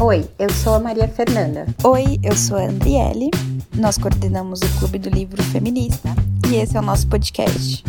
Oi, 0.00 0.28
eu 0.38 0.50
sou 0.50 0.74
a 0.74 0.80
Maria 0.80 1.06
Fernanda. 1.06 1.66
Oi, 1.84 2.18
eu 2.22 2.34
sou 2.36 2.56
a 2.56 2.62
Andriele. 2.62 3.30
Nós 3.78 3.98
coordenamos 3.98 4.60
o 4.60 4.78
Clube 4.78 4.98
do 4.98 5.08
Livro 5.08 5.42
Feminista 5.42 6.08
e 6.50 6.56
esse 6.56 6.76
é 6.76 6.80
o 6.80 6.82
nosso 6.82 7.08
podcast. 7.08 7.84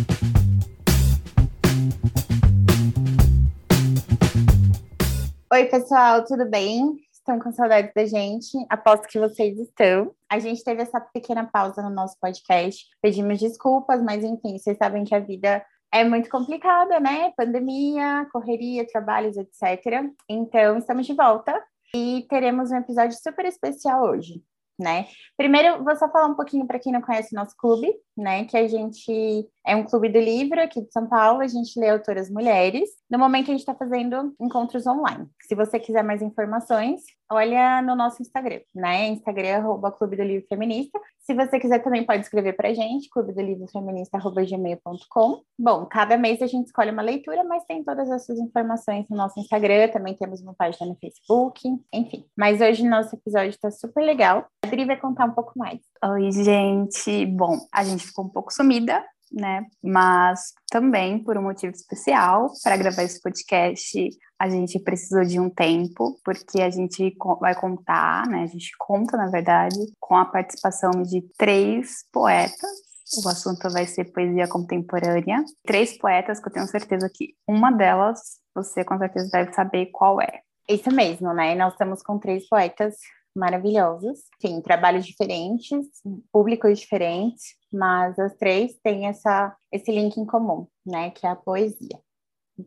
Oi, 5.51 5.65
pessoal, 5.65 6.23
tudo 6.25 6.49
bem? 6.49 6.97
Estão 7.11 7.39
com 7.39 7.51
saudade 7.51 7.91
da 7.95 8.05
gente? 8.05 8.57
Aposto 8.69 9.07
que 9.07 9.19
vocês 9.19 9.57
estão. 9.57 10.11
A 10.29 10.39
gente 10.39 10.63
teve 10.63 10.81
essa 10.81 10.99
pequena 10.99 11.45
pausa 11.45 11.81
no 11.81 11.89
nosso 11.89 12.17
podcast. 12.19 12.85
Pedimos 13.01 13.39
desculpas, 13.39 14.01
mas 14.01 14.23
enfim, 14.23 14.57
vocês 14.57 14.77
sabem 14.77 15.03
que 15.03 15.15
a 15.15 15.19
vida 15.19 15.63
é 15.91 16.03
muito 16.03 16.29
complicada, 16.29 16.99
né? 16.99 17.31
Pandemia, 17.37 18.27
correria, 18.31 18.85
trabalhos, 18.87 19.37
etc. 19.37 20.03
Então, 20.27 20.77
estamos 20.77 21.05
de 21.05 21.13
volta 21.13 21.63
e 21.95 22.25
teremos 22.29 22.71
um 22.71 22.77
episódio 22.77 23.17
super 23.21 23.45
especial 23.45 24.03
hoje 24.03 24.43
né? 24.79 25.07
Primeiro, 25.37 25.83
vou 25.83 25.95
só 25.95 26.09
falar 26.09 26.27
um 26.27 26.35
pouquinho 26.35 26.65
para 26.65 26.79
quem 26.79 26.91
não 26.91 27.01
conhece 27.01 27.35
nosso 27.35 27.55
clube, 27.57 27.91
né? 28.17 28.45
Que 28.45 28.57
a 28.57 28.67
gente 28.67 29.47
é 29.65 29.75
um 29.75 29.83
clube 29.83 30.09
do 30.09 30.19
livro 30.19 30.61
aqui 30.61 30.81
de 30.81 30.91
São 30.91 31.07
Paulo, 31.07 31.41
a 31.41 31.47
gente 31.47 31.79
lê 31.79 31.89
autoras 31.89 32.29
mulheres. 32.29 32.89
No 33.09 33.17
momento, 33.17 33.45
a 33.45 33.51
gente 33.51 33.59
está 33.59 33.73
fazendo 33.73 34.33
encontros 34.39 34.85
online. 34.85 35.27
Se 35.47 35.55
você 35.55 35.79
quiser 35.79 36.03
mais 36.03 36.21
informações, 36.21 37.01
olha 37.31 37.81
no 37.81 37.95
nosso 37.95 38.21
Instagram, 38.21 38.59
né? 38.73 39.07
Instagram, 39.07 39.57
arroba 39.57 39.91
Clube 39.91 40.15
do 40.15 40.23
Livro 40.23 40.45
Feminista. 40.47 40.99
Se 41.19 41.33
você 41.33 41.57
quiser 41.59 41.79
também 41.79 42.05
pode 42.05 42.23
escrever 42.23 42.53
para 42.53 42.69
a 42.69 42.73
gente, 42.73 43.09
clube 43.09 43.33
do 43.33 43.41
livro 43.41 43.65
feminista, 43.67 44.17
arroba 44.17 44.43
gmail.com. 44.43 45.41
Bom, 45.57 45.85
cada 45.85 46.17
mês 46.17 46.41
a 46.41 46.47
gente 46.47 46.67
escolhe 46.67 46.91
uma 46.91 47.01
leitura, 47.01 47.45
mas 47.45 47.63
tem 47.63 47.81
todas 47.81 48.09
essas 48.09 48.37
informações 48.37 49.07
no 49.09 49.15
nosso 49.15 49.39
Instagram, 49.39 49.87
também 49.87 50.15
temos 50.15 50.41
uma 50.41 50.53
página 50.53 50.85
no 50.85 50.97
Facebook, 50.97 51.61
enfim. 51.93 52.25
Mas 52.37 52.59
hoje 52.59 52.85
nosso 52.85 53.15
episódio 53.15 53.51
está 53.51 53.71
super 53.71 54.03
legal. 54.03 54.47
A 54.63 54.67
Adri 54.67 54.83
vai 54.83 54.97
contar 54.97 55.25
um 55.25 55.31
pouco 55.31 55.53
mais. 55.55 55.79
Oi, 56.03 56.29
gente. 56.31 57.25
Bom, 57.25 57.57
a 57.73 57.85
gente 57.85 58.05
ficou 58.05 58.25
um 58.25 58.29
pouco 58.29 58.51
sumida, 58.51 59.01
né? 59.33 59.65
Mas 59.83 60.53
também 60.69 61.23
por 61.23 61.37
um 61.37 61.41
motivo 61.41 61.73
especial 61.73 62.51
para 62.63 62.77
gravar 62.77 63.03
esse 63.03 63.21
podcast, 63.21 64.09
a 64.39 64.49
gente 64.49 64.79
precisou 64.79 65.23
de 65.23 65.39
um 65.39 65.49
tempo, 65.49 66.19
porque 66.23 66.61
a 66.61 66.69
gente 66.69 67.15
vai 67.39 67.55
contar, 67.55 68.27
né? 68.27 68.43
A 68.43 68.47
gente 68.47 68.71
conta, 68.77 69.17
na 69.17 69.29
verdade, 69.29 69.75
com 69.99 70.15
a 70.15 70.25
participação 70.25 70.91
de 70.91 71.21
três 71.37 72.05
poetas. 72.11 72.93
O 73.23 73.27
assunto 73.27 73.69
vai 73.69 73.85
ser 73.85 74.11
poesia 74.11 74.47
contemporânea. 74.47 75.43
Três 75.65 75.97
poetas 75.97 76.39
que 76.39 76.47
eu 76.47 76.53
tenho 76.53 76.67
certeza 76.67 77.09
que 77.13 77.33
uma 77.47 77.71
delas 77.71 78.19
você 78.55 78.83
com 78.83 78.97
certeza 78.97 79.29
deve 79.31 79.53
saber 79.53 79.87
qual 79.91 80.21
é. 80.21 80.41
Isso 80.69 80.91
mesmo, 80.91 81.33
né? 81.33 81.55
Nós 81.55 81.73
estamos 81.73 82.01
com 82.01 82.17
três 82.17 82.47
poetas 82.47 82.95
maravilhosos. 83.35 84.23
Sim, 84.41 84.61
trabalhos 84.61 85.05
diferentes, 85.05 86.01
públicos 86.31 86.79
diferentes, 86.79 87.55
mas 87.71 88.17
as 88.19 88.35
três 88.35 88.77
têm 88.83 89.07
essa, 89.07 89.55
esse 89.71 89.91
link 89.91 90.17
em 90.17 90.25
comum, 90.25 90.67
né? 90.85 91.11
Que 91.11 91.25
é 91.25 91.29
a 91.29 91.35
poesia. 91.35 91.99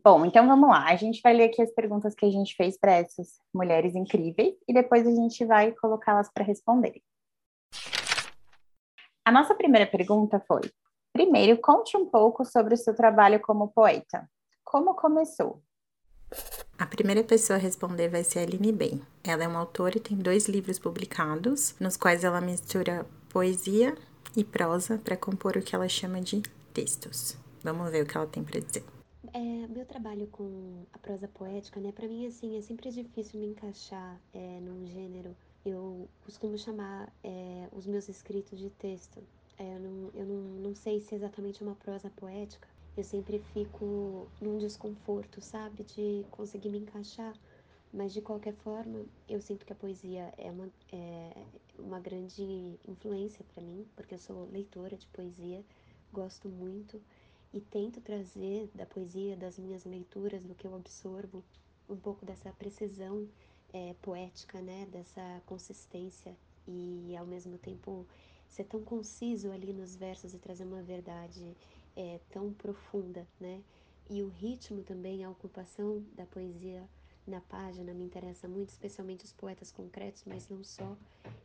Bom, 0.03 0.25
então 0.25 0.45
vamos 0.45 0.69
lá. 0.69 0.85
A 0.85 0.95
gente 0.97 1.21
vai 1.21 1.33
ler 1.33 1.45
aqui 1.45 1.61
as 1.61 1.71
perguntas 1.73 2.13
que 2.13 2.25
a 2.25 2.29
gente 2.29 2.55
fez 2.55 2.77
para 2.77 2.91
essas 2.93 3.39
mulheres 3.53 3.95
incríveis 3.95 4.55
e 4.67 4.73
depois 4.73 5.07
a 5.07 5.11
gente 5.11 5.45
vai 5.45 5.71
colocá-las 5.71 6.29
para 6.31 6.43
responderem. 6.43 7.01
A 9.23 9.31
nossa 9.31 9.55
primeira 9.55 9.87
pergunta 9.87 10.41
foi: 10.45 10.61
primeiro, 11.13 11.57
conte 11.59 11.95
um 11.95 12.05
pouco 12.05 12.43
sobre 12.43 12.73
o 12.73 12.77
seu 12.77 12.95
trabalho 12.95 13.39
como 13.39 13.69
poeta. 13.69 14.29
Como 14.63 14.93
começou? 14.93 15.61
A 16.77 16.85
primeira 16.85 17.23
pessoa 17.23 17.57
a 17.57 17.61
responder 17.61 18.09
vai 18.09 18.23
ser 18.23 18.39
a 18.39 18.41
Aline 18.43 18.71
Bem. 18.71 19.01
Ela 19.23 19.43
é 19.43 19.47
uma 19.47 19.59
autora 19.59 19.97
e 19.97 20.01
tem 20.01 20.17
dois 20.17 20.47
livros 20.47 20.77
publicados, 20.77 21.75
nos 21.79 21.97
quais 21.97 22.23
ela 22.23 22.39
mistura 22.39 23.05
poesia 23.29 23.95
e 24.35 24.43
prosa 24.43 24.97
para 24.99 25.17
compor 25.17 25.57
o 25.57 25.61
que 25.61 25.75
ela 25.75 25.89
chama 25.89 26.21
de 26.21 26.43
textos. 26.73 27.35
Vamos 27.63 27.89
ver 27.89 28.03
o 28.03 28.05
que 28.05 28.15
ela 28.15 28.27
tem 28.27 28.43
para 28.43 28.59
dizer. 28.59 28.83
É, 29.33 29.67
meu 29.67 29.85
trabalho 29.85 30.27
com 30.27 30.85
a 30.93 30.97
prosa 30.99 31.27
poética, 31.27 31.79
né, 31.79 31.91
para 31.91 32.07
mim 32.07 32.27
assim 32.27 32.57
é 32.57 32.61
sempre 32.61 32.91
difícil 32.91 33.39
me 33.39 33.47
encaixar 33.47 34.19
é, 34.33 34.59
num 34.59 34.85
gênero. 34.85 35.35
Eu 35.65 36.07
costumo 36.23 36.57
chamar 36.57 37.11
é, 37.23 37.67
os 37.71 37.87
meus 37.87 38.07
escritos 38.07 38.59
de 38.59 38.69
texto. 38.69 39.21
É, 39.57 39.75
eu, 39.75 39.79
não, 39.79 40.11
eu 40.13 40.25
não, 40.25 40.41
não 40.69 40.75
sei 40.75 41.01
se 41.01 41.15
é 41.15 41.17
exatamente 41.17 41.63
uma 41.63 41.75
prosa 41.75 42.11
poética, 42.11 42.67
eu 42.99 43.03
sempre 43.03 43.39
fico 43.39 44.27
num 44.41 44.57
desconforto, 44.57 45.39
sabe? 45.41 45.83
De 45.83 46.25
conseguir 46.31 46.69
me 46.69 46.79
encaixar. 46.79 47.35
Mas 47.93 48.11
de 48.11 48.21
qualquer 48.21 48.53
forma, 48.53 49.05
eu 49.29 49.39
sinto 49.39 49.65
que 49.65 49.71
a 49.71 49.75
poesia 49.75 50.33
é 50.37 50.51
uma, 50.51 50.69
é 50.91 51.45
uma 51.79 51.99
grande 51.99 52.77
influência 52.87 53.45
para 53.53 53.63
mim, 53.63 53.87
porque 53.95 54.15
eu 54.15 54.19
sou 54.19 54.49
leitora 54.51 54.97
de 54.97 55.07
poesia, 55.07 55.63
gosto 56.11 56.49
muito 56.49 57.01
e 57.53 57.61
tento 57.61 58.01
trazer 58.01 58.69
da 58.75 58.85
poesia, 58.85 59.37
das 59.37 59.57
minhas 59.57 59.85
leituras, 59.85 60.43
do 60.43 60.53
que 60.53 60.67
eu 60.67 60.75
absorvo, 60.75 61.43
um 61.89 61.95
pouco 61.95 62.25
dessa 62.25 62.51
precisão 62.51 63.27
é, 63.71 63.95
poética, 64.01 64.61
né? 64.61 64.85
Dessa 64.91 65.41
consistência 65.45 66.35
e 66.67 67.15
ao 67.15 67.25
mesmo 67.25 67.57
tempo 67.57 68.05
ser 68.49 68.65
tão 68.65 68.81
conciso 68.83 69.51
ali 69.51 69.71
nos 69.71 69.95
versos 69.95 70.33
e 70.33 70.37
trazer 70.37 70.65
uma 70.65 70.81
verdade 70.81 71.55
é, 71.97 72.19
tão 72.29 72.53
profunda, 72.53 73.27
né? 73.39 73.59
E 74.09 74.21
o 74.21 74.29
ritmo 74.29 74.83
também, 74.83 75.25
a 75.25 75.29
ocupação 75.29 76.01
da 76.15 76.25
poesia 76.25 76.87
na 77.25 77.41
página 77.41 77.93
me 77.93 78.05
interessa 78.05 78.47
muito, 78.47 78.69
especialmente 78.69 79.25
os 79.25 79.33
poetas 79.33 79.69
concretos, 79.71 80.23
mas 80.25 80.47
não 80.47 80.63
só. 80.63 80.95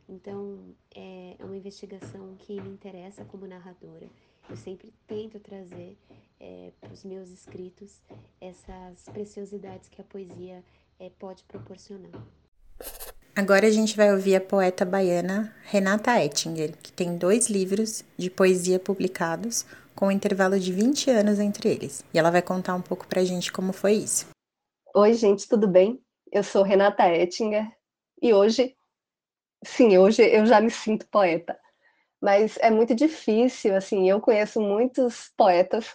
Então, 0.07 0.59
é, 0.95 1.35
é 1.37 1.43
uma 1.43 1.57
investigação 1.57 2.35
que 2.39 2.61
me 2.61 2.69
interessa 2.69 3.25
como 3.25 3.45
narradora. 3.45 4.07
Eu 4.49 4.55
sempre 4.55 4.93
tento 5.07 5.39
trazer 5.39 5.97
é, 6.39 6.71
para 6.79 6.93
os 6.93 7.03
meus 7.03 7.29
escritos 7.29 8.01
essas 8.39 9.03
preciosidades 9.11 9.89
que 9.89 9.99
a 9.99 10.05
poesia 10.05 10.63
é, 10.99 11.09
pode 11.09 11.43
proporcionar. 11.43 12.11
Agora 13.35 13.65
a 13.65 13.71
gente 13.71 13.97
vai 13.97 14.13
ouvir 14.13 14.35
a 14.35 14.41
poeta 14.41 14.85
baiana 14.85 15.53
Renata 15.63 16.23
Ettinger, 16.23 16.77
que 16.77 16.91
tem 16.93 17.17
dois 17.17 17.49
livros 17.49 18.03
de 18.15 18.29
poesia 18.29 18.77
publicados, 18.79 19.65
com 19.95 20.07
um 20.07 20.11
intervalo 20.11 20.59
de 20.59 20.71
20 20.71 21.09
anos 21.09 21.39
entre 21.39 21.69
eles. 21.69 22.03
E 22.13 22.19
ela 22.19 22.31
vai 22.31 22.41
contar 22.41 22.75
um 22.75 22.81
pouco 22.81 23.07
pra 23.07 23.23
gente 23.23 23.51
como 23.51 23.73
foi 23.73 23.93
isso. 23.93 24.27
Oi, 24.95 25.13
gente, 25.13 25.47
tudo 25.47 25.67
bem? 25.67 25.99
Eu 26.31 26.43
sou 26.43 26.63
Renata 26.63 27.07
Ettinger 27.07 27.67
e 28.21 28.33
hoje, 28.33 28.75
sim, 29.65 29.97
hoje 29.97 30.21
eu 30.23 30.45
já 30.45 30.61
me 30.61 30.71
sinto 30.71 31.07
poeta. 31.09 31.57
Mas 32.21 32.57
é 32.61 32.71
muito 32.71 32.95
difícil, 32.95 33.75
assim, 33.75 34.09
eu 34.09 34.21
conheço 34.21 34.61
muitos 34.61 35.31
poetas 35.35 35.93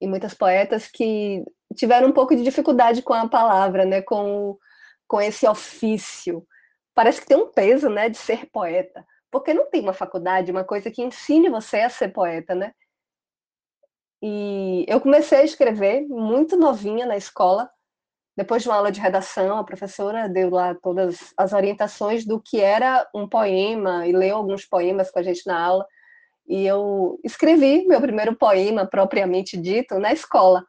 e 0.00 0.06
muitas 0.06 0.32
poetas 0.32 0.86
que 0.86 1.44
tiveram 1.74 2.08
um 2.08 2.12
pouco 2.12 2.36
de 2.36 2.42
dificuldade 2.42 3.02
com 3.02 3.12
a 3.12 3.28
palavra, 3.28 3.84
né, 3.84 4.00
com, 4.00 4.56
com 5.06 5.20
esse 5.20 5.46
ofício. 5.46 6.46
Parece 6.94 7.20
que 7.20 7.26
tem 7.26 7.36
um 7.36 7.50
peso, 7.50 7.88
né, 7.88 8.08
de 8.08 8.16
ser 8.16 8.46
poeta, 8.46 9.04
porque 9.30 9.52
não 9.52 9.68
tem 9.68 9.80
uma 9.80 9.92
faculdade, 9.92 10.52
uma 10.52 10.64
coisa 10.64 10.90
que 10.90 11.02
ensine 11.02 11.48
você 11.48 11.80
a 11.80 11.90
ser 11.90 12.08
poeta, 12.08 12.54
né? 12.54 12.72
E 14.22 14.84
eu 14.88 15.00
comecei 15.00 15.38
a 15.38 15.44
escrever 15.44 16.06
muito 16.08 16.56
novinha 16.56 17.06
na 17.06 17.16
escola. 17.16 17.70
Depois 18.36 18.62
de 18.62 18.68
uma 18.68 18.76
aula 18.76 18.92
de 18.92 19.00
redação, 19.00 19.58
a 19.58 19.64
professora 19.64 20.28
deu 20.28 20.50
lá 20.50 20.74
todas 20.74 21.32
as 21.36 21.52
orientações 21.52 22.24
do 22.24 22.40
que 22.40 22.60
era 22.60 23.08
um 23.14 23.28
poema 23.28 24.06
e 24.06 24.12
leu 24.12 24.36
alguns 24.36 24.64
poemas 24.64 25.10
com 25.10 25.18
a 25.18 25.22
gente 25.22 25.46
na 25.46 25.60
aula. 25.60 25.86
E 26.46 26.66
eu 26.66 27.20
escrevi 27.24 27.86
meu 27.86 28.00
primeiro 28.00 28.34
poema 28.36 28.86
propriamente 28.86 29.56
dito 29.56 29.98
na 29.98 30.12
escola. 30.12 30.64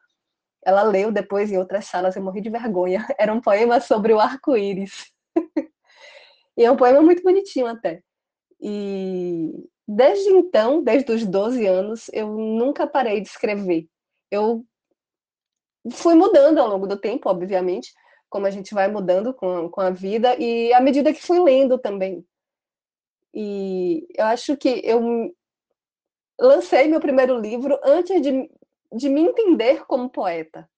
Ela 0.66 0.84
leu 0.84 1.12
depois 1.12 1.52
em 1.52 1.58
outras 1.58 1.86
salas, 1.86 2.16
eu 2.16 2.24
morri 2.24 2.42
de 2.42 2.50
vergonha. 2.50 3.06
Era 3.18 3.34
um 3.34 3.42
poema 3.42 3.80
sobre 3.80 4.14
o 4.14 4.20
arco-íris. 4.20 5.12
e 6.58 6.66
é 6.66 6.72
um 6.72 6.76
poema 6.76 7.02
muito 7.02 7.24
bonitinho 7.24 7.68
até. 7.68 8.02
E 8.60 9.54
Desde 9.92 10.30
então, 10.30 10.84
desde 10.84 11.12
os 11.12 11.26
12 11.26 11.66
anos, 11.66 12.12
eu 12.14 12.28
nunca 12.38 12.86
parei 12.86 13.22
de 13.22 13.28
escrever. 13.28 13.88
Eu 14.30 14.64
fui 15.92 16.14
mudando 16.14 16.60
ao 16.60 16.68
longo 16.68 16.86
do 16.86 16.96
tempo, 16.96 17.28
obviamente, 17.28 17.92
como 18.30 18.46
a 18.46 18.52
gente 18.52 18.72
vai 18.72 18.88
mudando 18.88 19.34
com, 19.34 19.68
com 19.68 19.82
a 19.82 19.90
vida, 19.90 20.36
e 20.40 20.72
à 20.74 20.80
medida 20.80 21.12
que 21.12 21.20
fui 21.20 21.40
lendo 21.40 21.80
também. 21.80 22.24
E 23.34 24.06
eu 24.16 24.28
acho 24.28 24.56
que 24.56 24.80
eu 24.84 25.34
lancei 26.40 26.88
meu 26.88 27.00
primeiro 27.00 27.40
livro 27.40 27.80
antes 27.84 28.22
de, 28.22 28.48
de 28.96 29.10
me 29.10 29.22
entender 29.22 29.88
como 29.88 30.08
poeta. 30.08 30.70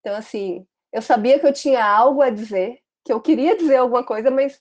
Então, 0.00 0.14
assim, 0.14 0.66
eu 0.92 1.00
sabia 1.00 1.40
que 1.40 1.46
eu 1.46 1.52
tinha 1.54 1.82
algo 1.82 2.20
a 2.20 2.28
dizer, 2.28 2.78
que 3.06 3.12
eu 3.12 3.22
queria 3.22 3.56
dizer 3.56 3.76
alguma 3.76 4.04
coisa, 4.04 4.30
mas 4.30 4.60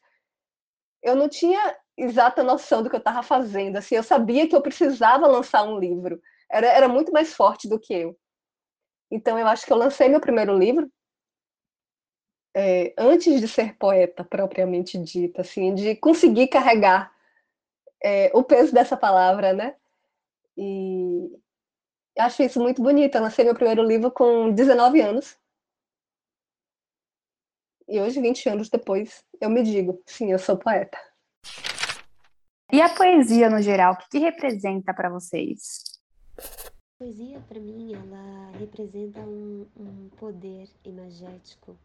eu 1.04 1.18
não 1.18 1.28
tinha 1.28 1.76
exata 2.04 2.44
noção 2.44 2.84
do 2.84 2.90
que 2.90 2.96
eu 2.96 3.00
estava 3.00 3.24
fazendo. 3.24 3.78
Assim, 3.78 3.96
eu 3.96 4.04
sabia 4.04 4.48
que 4.48 4.56
eu 4.56 4.62
precisava 4.62 5.28
lançar 5.28 5.64
um 5.64 5.80
livro. 5.80 6.22
Era, 6.50 6.68
era 6.68 6.88
muito 6.88 7.12
mais 7.12 7.34
forte 7.34 7.68
do 7.68 7.80
que 7.80 7.94
eu. 7.94 8.18
Então, 9.12 9.38
eu 9.38 9.48
acho 9.48 9.66
que 9.66 9.74
eu 9.74 9.78
lancei 9.78 10.08
meu 10.08 10.20
primeiro 10.20 10.58
livro 10.58 10.92
é, 12.56 12.94
antes 12.98 13.40
de 13.40 13.48
ser 13.48 13.76
poeta 13.78 14.24
propriamente 14.24 14.98
dita, 14.98 15.42
assim, 15.42 15.74
de 15.74 15.96
conseguir 15.96 16.48
carregar 16.48 17.12
é, 18.04 18.32
o 18.34 18.44
peso 18.44 18.74
dessa 18.74 18.98
palavra, 18.98 19.54
né? 19.54 19.76
E 20.58 21.32
acho 22.18 22.44
isso 22.44 22.60
muito 22.62 22.82
bonito. 22.82 23.16
Eu 23.16 23.22
lancei 23.22 23.46
meu 23.46 23.56
primeiro 23.56 23.84
livro 23.84 24.12
com 24.12 24.52
19 24.52 25.02
anos. 25.02 25.38
E 27.88 28.00
hoje, 28.00 28.22
20 28.22 28.50
anos 28.50 28.70
depois, 28.70 29.24
eu 29.42 29.50
me 29.50 29.64
digo, 29.64 30.02
sim, 30.06 30.32
eu 30.32 30.38
sou 30.38 30.58
poeta. 30.58 30.98
E 32.72 32.84
a 32.84 32.88
poesia 32.88 33.50
no 33.50 33.60
geral, 33.64 33.94
o 33.94 33.98
que, 33.98 34.08
que 34.12 34.20
representa 34.20 34.94
para 34.94 35.10
vocês? 35.10 36.00
A 36.38 37.00
poesia, 37.00 37.40
para 37.50 37.60
mim, 37.60 37.96
ela 37.96 38.52
representa 38.60 39.22
um, 39.22 39.66
um 39.76 40.10
poder 40.20 40.70
imagético 40.86 41.76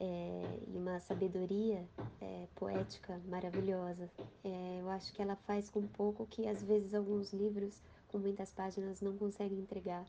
é, 0.00 0.42
e 0.66 0.78
uma 0.78 0.98
sabedoria 1.00 1.86
é, 2.18 2.46
poética 2.54 3.20
maravilhosa. 3.28 4.10
É, 4.42 4.78
eu 4.80 4.88
acho 4.88 5.12
que 5.12 5.20
ela 5.20 5.36
faz 5.36 5.68
com 5.68 5.86
pouco 5.86 6.26
que, 6.26 6.48
às 6.48 6.62
vezes, 6.62 6.94
alguns 6.94 7.34
livros 7.34 7.82
com 8.08 8.16
muitas 8.16 8.50
páginas 8.54 9.02
não 9.02 9.14
conseguem 9.18 9.58
entregar. 9.58 10.06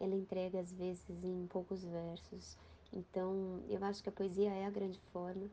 Ela 0.00 0.16
entrega, 0.16 0.58
às 0.58 0.72
vezes, 0.72 1.08
em 1.22 1.46
poucos 1.46 1.84
versos. 1.84 2.58
Então, 2.92 3.60
eu 3.68 3.84
acho 3.84 4.02
que 4.02 4.08
a 4.08 4.12
poesia 4.12 4.50
é 4.50 4.66
a 4.66 4.70
grande 4.70 4.98
forma. 5.12 5.48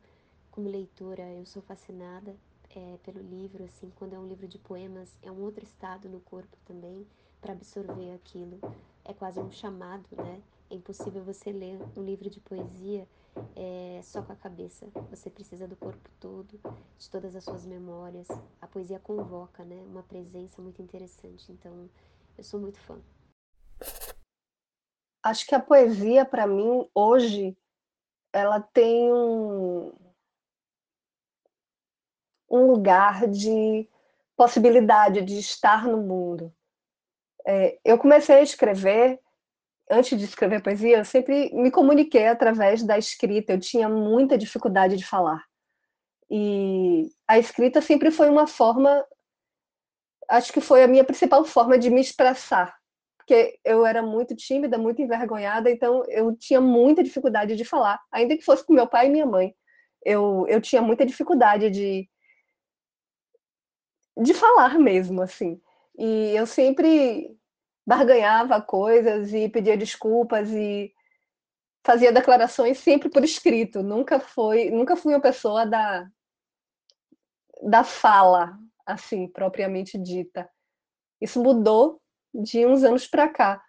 Como 0.50 0.68
leitora, 0.68 1.22
eu 1.34 1.46
sou 1.46 1.62
fascinada 1.62 2.34
é, 2.70 2.98
pelo 3.02 3.20
livro, 3.20 3.64
assim, 3.64 3.90
quando 3.96 4.14
é 4.14 4.18
um 4.18 4.26
livro 4.26 4.46
de 4.46 4.58
poemas, 4.58 5.16
é 5.22 5.30
um 5.30 5.40
outro 5.40 5.64
estado 5.64 6.08
no 6.08 6.20
corpo 6.20 6.56
também 6.64 7.06
para 7.40 7.52
absorver 7.52 8.12
aquilo. 8.12 8.60
É 9.04 9.14
quase 9.14 9.40
um 9.40 9.50
chamado, 9.50 10.06
né? 10.16 10.42
É 10.70 10.74
impossível 10.74 11.22
você 11.24 11.50
ler 11.50 11.78
um 11.96 12.02
livro 12.02 12.28
de 12.28 12.40
poesia 12.40 13.08
é, 13.56 14.00
só 14.02 14.22
com 14.22 14.32
a 14.32 14.36
cabeça. 14.36 14.86
Você 15.10 15.30
precisa 15.30 15.66
do 15.66 15.76
corpo 15.76 16.10
todo, 16.20 16.60
de 16.98 17.10
todas 17.10 17.34
as 17.34 17.44
suas 17.44 17.64
memórias. 17.64 18.28
A 18.60 18.66
poesia 18.66 18.98
convoca, 18.98 19.64
né? 19.64 19.82
Uma 19.86 20.02
presença 20.02 20.60
muito 20.60 20.82
interessante. 20.82 21.50
Então, 21.50 21.88
eu 22.36 22.44
sou 22.44 22.60
muito 22.60 22.78
fã. 22.80 23.00
Acho 25.22 25.46
que 25.46 25.54
a 25.54 25.60
poesia, 25.60 26.24
para 26.24 26.46
mim, 26.46 26.88
hoje, 26.94 27.56
ela 28.32 28.60
tem 28.60 29.12
um, 29.12 29.92
um 32.50 32.66
lugar 32.66 33.26
de 33.26 33.88
possibilidade 34.36 35.22
de 35.22 35.38
estar 35.38 35.86
no 35.86 35.98
mundo. 35.98 36.52
É, 37.46 37.78
eu 37.84 37.98
comecei 37.98 38.36
a 38.36 38.42
escrever, 38.42 39.18
antes 39.90 40.18
de 40.18 40.24
escrever 40.24 40.62
poesia, 40.62 40.98
eu 40.98 41.04
sempre 41.04 41.52
me 41.54 41.70
comuniquei 41.70 42.26
através 42.26 42.82
da 42.82 42.98
escrita, 42.98 43.52
eu 43.52 43.60
tinha 43.60 43.88
muita 43.88 44.38
dificuldade 44.38 44.96
de 44.96 45.04
falar. 45.04 45.42
E 46.30 47.10
a 47.26 47.38
escrita 47.38 47.80
sempre 47.80 48.10
foi 48.10 48.28
uma 48.28 48.46
forma, 48.46 49.04
acho 50.28 50.52
que 50.52 50.60
foi 50.60 50.82
a 50.82 50.88
minha 50.88 51.04
principal 51.04 51.44
forma 51.44 51.78
de 51.78 51.90
me 51.90 52.00
expressar, 52.00 52.76
porque 53.16 53.58
eu 53.64 53.84
era 53.84 54.02
muito 54.02 54.36
tímida, 54.36 54.78
muito 54.78 55.00
envergonhada, 55.02 55.70
então 55.70 56.04
eu 56.08 56.36
tinha 56.36 56.60
muita 56.60 57.02
dificuldade 57.02 57.56
de 57.56 57.64
falar, 57.64 57.98
ainda 58.12 58.36
que 58.36 58.44
fosse 58.44 58.64
com 58.64 58.72
meu 58.72 58.86
pai 58.86 59.06
e 59.06 59.10
minha 59.10 59.26
mãe. 59.26 59.54
Eu, 60.04 60.46
eu 60.48 60.60
tinha 60.60 60.80
muita 60.80 61.04
dificuldade 61.04 61.70
de, 61.70 62.08
de 64.22 64.34
falar 64.34 64.78
mesmo, 64.78 65.22
assim. 65.22 65.60
E 65.96 66.34
eu 66.36 66.46
sempre 66.46 67.36
barganhava 67.86 68.60
coisas 68.60 69.32
e 69.32 69.48
pedia 69.48 69.76
desculpas 69.76 70.50
e 70.50 70.92
fazia 71.84 72.12
declarações 72.12 72.78
sempre 72.78 73.08
por 73.08 73.24
escrito. 73.24 73.82
Nunca 73.82 74.20
foi, 74.20 74.70
nunca 74.70 74.96
fui 74.96 75.14
uma 75.14 75.20
pessoa 75.20 75.66
da 75.66 76.06
da 77.60 77.82
fala, 77.82 78.56
assim, 78.86 79.26
propriamente 79.26 79.98
dita. 79.98 80.48
Isso 81.20 81.42
mudou 81.42 82.00
de 82.32 82.64
uns 82.64 82.84
anos 82.84 83.06
para 83.06 83.28
cá. 83.28 83.60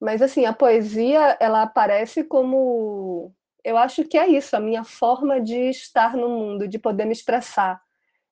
Mas 0.00 0.22
assim, 0.22 0.44
a 0.44 0.52
poesia, 0.52 1.36
ela 1.40 1.62
aparece 1.62 2.24
como 2.24 3.32
eu 3.64 3.76
acho 3.76 4.04
que 4.04 4.16
é 4.16 4.26
isso, 4.28 4.56
a 4.56 4.60
minha 4.60 4.84
forma 4.84 5.40
de 5.40 5.70
estar 5.70 6.16
no 6.16 6.28
mundo, 6.28 6.66
de 6.68 6.78
poder 6.78 7.04
me 7.04 7.12
expressar, 7.12 7.80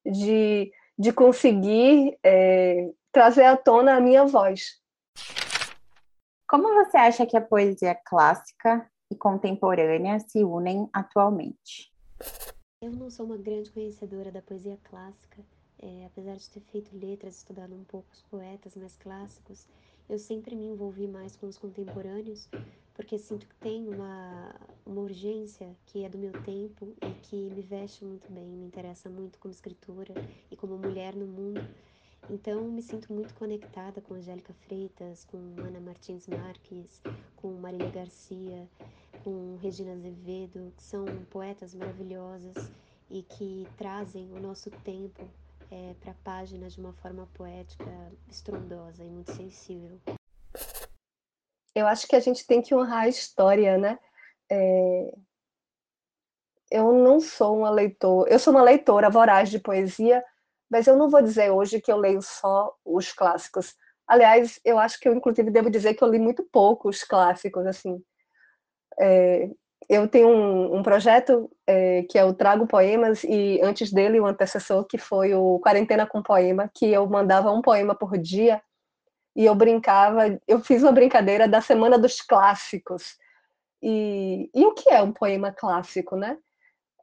de, 0.05 0.71
de 0.99 1.13
conseguir 1.13 2.19
é, 2.23 2.91
trazer 3.13 3.45
à 3.45 3.57
tona 3.57 3.97
a 3.97 4.01
minha 4.01 4.25
voz. 4.25 4.81
Como 6.49 6.73
você 6.75 6.97
acha 6.97 7.27
que 7.27 7.37
a 7.37 7.41
poesia 7.41 7.95
clássica 7.95 8.89
e 9.11 9.17
contemporânea 9.17 10.19
se 10.21 10.45
unem 10.45 10.89
atualmente? 10.93 11.93
Eu 12.81 12.93
não 12.93 13.11
sou 13.11 13.27
uma 13.27 13.37
grande 13.37 13.71
conhecedora 13.71 14.31
da 14.31 14.43
poesia 14.43 14.79
clássica, 14.85 15.43
é, 15.79 16.07
apesar 16.07 16.37
de 16.37 16.49
ter 16.51 16.61
feito 16.61 16.97
letras, 16.97 17.39
estudado 17.39 17.75
um 17.75 17.85
pouco 17.85 18.07
os 18.13 18.23
poetas 18.23 18.77
mais 18.77 18.95
clássicos, 18.97 19.67
eu 20.09 20.19
sempre 20.19 20.55
me 20.55 20.67
envolvi 20.67 21.07
mais 21.09 21.37
com 21.37 21.47
os 21.47 21.59
contemporâneos, 21.59 22.49
porque 22.95 23.19
sinto 23.19 23.47
que 23.47 23.55
tem 23.57 23.89
uma, 23.89 24.55
uma 24.85 25.01
urgência 25.01 25.77
que 25.87 26.05
é 26.05 26.09
do 26.09 26.17
meu 26.17 26.33
tempo 26.43 26.95
e 27.03 27.11
que 27.23 27.51
me 27.51 27.61
veste 27.61 28.05
muito 28.05 28.31
bem, 28.33 28.45
me 28.45 28.67
interessa 28.67 29.11
muito 29.11 29.39
como 29.39 29.53
escritora 29.53 30.15
e 30.51 30.57
como 30.57 30.79
mulher 30.79 31.15
no 31.15 31.27
mundo. 31.27 31.61
Então, 32.31 32.63
me 32.69 32.83
sinto 32.83 33.13
muito 33.13 33.35
conectada 33.35 34.01
com 34.01 34.15
Angélica 34.15 34.53
Freitas, 34.53 35.25
com 35.25 35.37
Ana 35.59 35.79
Martins 35.79 36.27
Marques, 36.27 37.01
com 37.37 37.53
Marília 37.53 37.91
Garcia, 37.91 38.69
com 39.23 39.57
Regina 39.61 39.93
Azevedo, 39.93 40.73
que 40.77 40.83
são 40.83 41.05
poetas 41.31 41.75
maravilhosas 41.75 42.71
e 43.11 43.23
que 43.23 43.67
trazem 43.77 44.33
o 44.33 44.41
nosso 44.41 44.71
tempo 44.71 45.29
é, 45.71 45.95
para 46.01 46.13
a 46.13 46.17
página 46.25 46.69
de 46.69 46.81
uma 46.81 46.93
forma 46.95 47.27
poética 47.35 47.91
estrondosa 48.29 49.05
e 49.05 49.09
muito 49.09 49.33
sensível. 49.33 50.01
Eu 51.75 51.87
acho 51.87 52.07
que 52.07 52.17
a 52.17 52.21
gente 52.21 52.47
tem 52.47 52.63
que 52.63 52.75
honrar 52.75 53.05
a 53.05 53.09
história, 53.09 53.77
né? 53.77 53.99
É... 54.51 55.15
Eu 56.71 56.93
não 56.93 57.21
sou 57.21 57.59
uma 57.59 57.71
leitora, 57.71 58.31
eu 58.31 58.39
sou 58.39 58.53
uma 58.53 58.63
leitora 58.63 59.11
voraz 59.11 59.51
de 59.51 59.59
poesia, 59.59 60.25
mas 60.71 60.87
eu 60.87 60.97
não 60.97 61.09
vou 61.09 61.23
dizer 61.23 61.51
hoje 61.51 61.81
que 61.81 61.93
eu 61.93 61.97
leio 61.97 62.21
só 62.23 62.75
os 62.85 63.13
clássicos. 63.13 63.77
Aliás, 64.07 64.59
eu 64.65 64.79
acho 64.79 64.99
que 64.99 65.09
eu, 65.09 65.15
inclusive, 65.15 65.51
devo 65.51 65.71
dizer 65.71 65.95
que 65.95 66.03
eu 66.03 66.09
li 66.09 66.19
muito 66.19 66.45
pouco 66.45 66.89
os 66.89 67.05
clássicos, 67.05 67.67
assim. 67.67 68.03
É, 68.99 69.51
eu 69.89 70.09
tenho 70.09 70.29
um, 70.29 70.77
um 70.77 70.83
projeto 70.83 71.51
é, 71.67 72.03
que 72.05 72.19
é 72.19 72.25
o 72.25 72.35
Trago 72.35 72.67
Poemas, 72.67 73.25
e 73.25 73.61
antes 73.63 73.93
dele, 73.93 74.21
o 74.21 74.27
antecessor, 74.27 74.85
que 74.85 74.99
foi 74.99 75.35
o 75.35 75.59
Quarentena 75.61 76.07
com 76.07 76.23
Poema, 76.23 76.71
que 76.75 76.87
eu 76.87 77.07
mandava 77.07 77.51
um 77.53 77.63
poema 77.63 77.95
por 77.95 78.19
dia, 78.19 78.61
e 79.35 79.45
eu 79.45 79.55
brincava, 79.55 80.39
eu 80.49 80.61
fiz 80.61 80.83
uma 80.83 80.93
brincadeira 80.93 81.47
da 81.47 81.61
Semana 81.61 81.99
dos 81.99 82.21
Clássicos. 82.21 83.17
E, 83.83 84.51
e 84.55 84.65
o 84.65 84.73
que 84.73 84.91
é 84.91 85.03
um 85.03 85.13
poema 85.13 85.53
clássico, 85.53 86.17
né? 86.17 86.39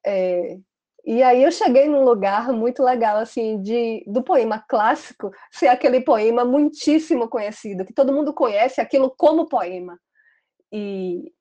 É, 0.06 0.58
e 1.06 1.22
aí 1.22 1.44
eu 1.44 1.52
cheguei 1.52 1.88
num 1.88 2.04
lugar 2.04 2.52
muito 2.52 2.82
legal, 2.82 3.18
assim, 3.18 3.62
de 3.62 4.04
do 4.08 4.24
poema 4.24 4.64
clássico 4.68 5.32
ser 5.52 5.68
aquele 5.68 6.02
poema 6.02 6.46
muitíssimo 6.46 7.28
conhecido, 7.30 7.86
que 7.86 7.94
todo 7.94 8.14
mundo 8.14 8.34
conhece 8.34 8.82
aquilo 8.82 9.14
como 9.16 9.48
poema. 9.48 10.00
E 10.72 11.32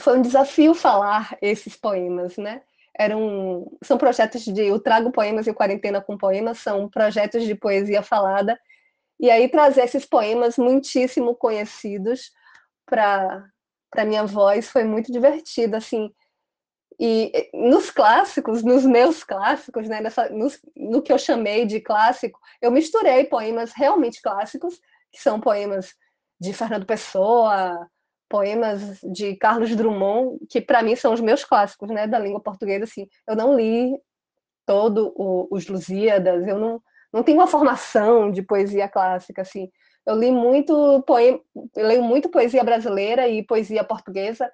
foi 0.00 0.18
um 0.18 0.22
desafio 0.22 0.74
falar 0.74 1.36
esses 1.40 1.76
poemas, 1.76 2.36
né? 2.36 2.62
Eram, 2.98 3.70
são 3.82 3.98
projetos 3.98 4.44
de, 4.44 4.62
eu 4.62 4.80
trago 4.80 5.10
poemas 5.10 5.46
e 5.46 5.52
quarentena 5.52 6.00
com 6.00 6.16
poemas, 6.16 6.58
são 6.58 6.88
projetos 6.88 7.44
de 7.44 7.54
poesia 7.54 8.02
falada, 8.02 8.58
e 9.20 9.30
aí 9.30 9.48
trazer 9.48 9.82
esses 9.82 10.04
poemas 10.04 10.56
muitíssimo 10.56 11.34
conhecidos 11.34 12.30
para 12.86 13.44
minha 14.06 14.24
voz 14.24 14.68
foi 14.68 14.84
muito 14.84 15.12
divertido, 15.12 15.76
assim, 15.76 16.10
e 16.98 17.50
nos 17.52 17.90
clássicos, 17.90 18.62
nos 18.62 18.84
meus 18.86 19.22
clássicos, 19.22 19.88
né, 19.88 20.00
nessa, 20.00 20.30
no, 20.30 20.48
no 20.74 21.02
que 21.02 21.12
eu 21.12 21.18
chamei 21.18 21.66
de 21.66 21.80
clássico, 21.80 22.38
eu 22.60 22.70
misturei 22.70 23.24
poemas 23.24 23.72
realmente 23.74 24.22
clássicos, 24.22 24.80
que 25.12 25.20
são 25.20 25.38
poemas 25.38 25.94
de 26.40 26.54
Fernando 26.54 26.86
Pessoa, 26.86 27.86
poemas 28.28 29.00
de 29.02 29.36
Carlos 29.36 29.74
Drummond, 29.74 30.38
que 30.48 30.60
para 30.60 30.82
mim 30.82 30.96
são 30.96 31.12
os 31.12 31.20
meus 31.20 31.44
clássicos, 31.44 31.88
né, 31.88 32.06
da 32.06 32.18
língua 32.18 32.40
portuguesa. 32.40 32.84
Assim, 32.84 33.08
eu 33.26 33.36
não 33.36 33.56
li 33.56 33.96
todo 34.66 35.12
o, 35.16 35.48
os 35.50 35.66
Lusíadas, 35.68 36.46
eu 36.46 36.58
não, 36.58 36.82
não 37.12 37.22
tenho 37.22 37.38
uma 37.38 37.46
formação 37.46 38.30
de 38.30 38.42
poesia 38.42 38.88
clássica, 38.88 39.42
assim. 39.42 39.70
Eu 40.04 40.16
li 40.16 40.30
muito 40.30 41.02
poema, 41.02 41.40
leio 41.76 42.02
muito 42.02 42.28
poesia 42.28 42.62
brasileira 42.62 43.28
e 43.28 43.44
poesia 43.44 43.84
portuguesa, 43.84 44.50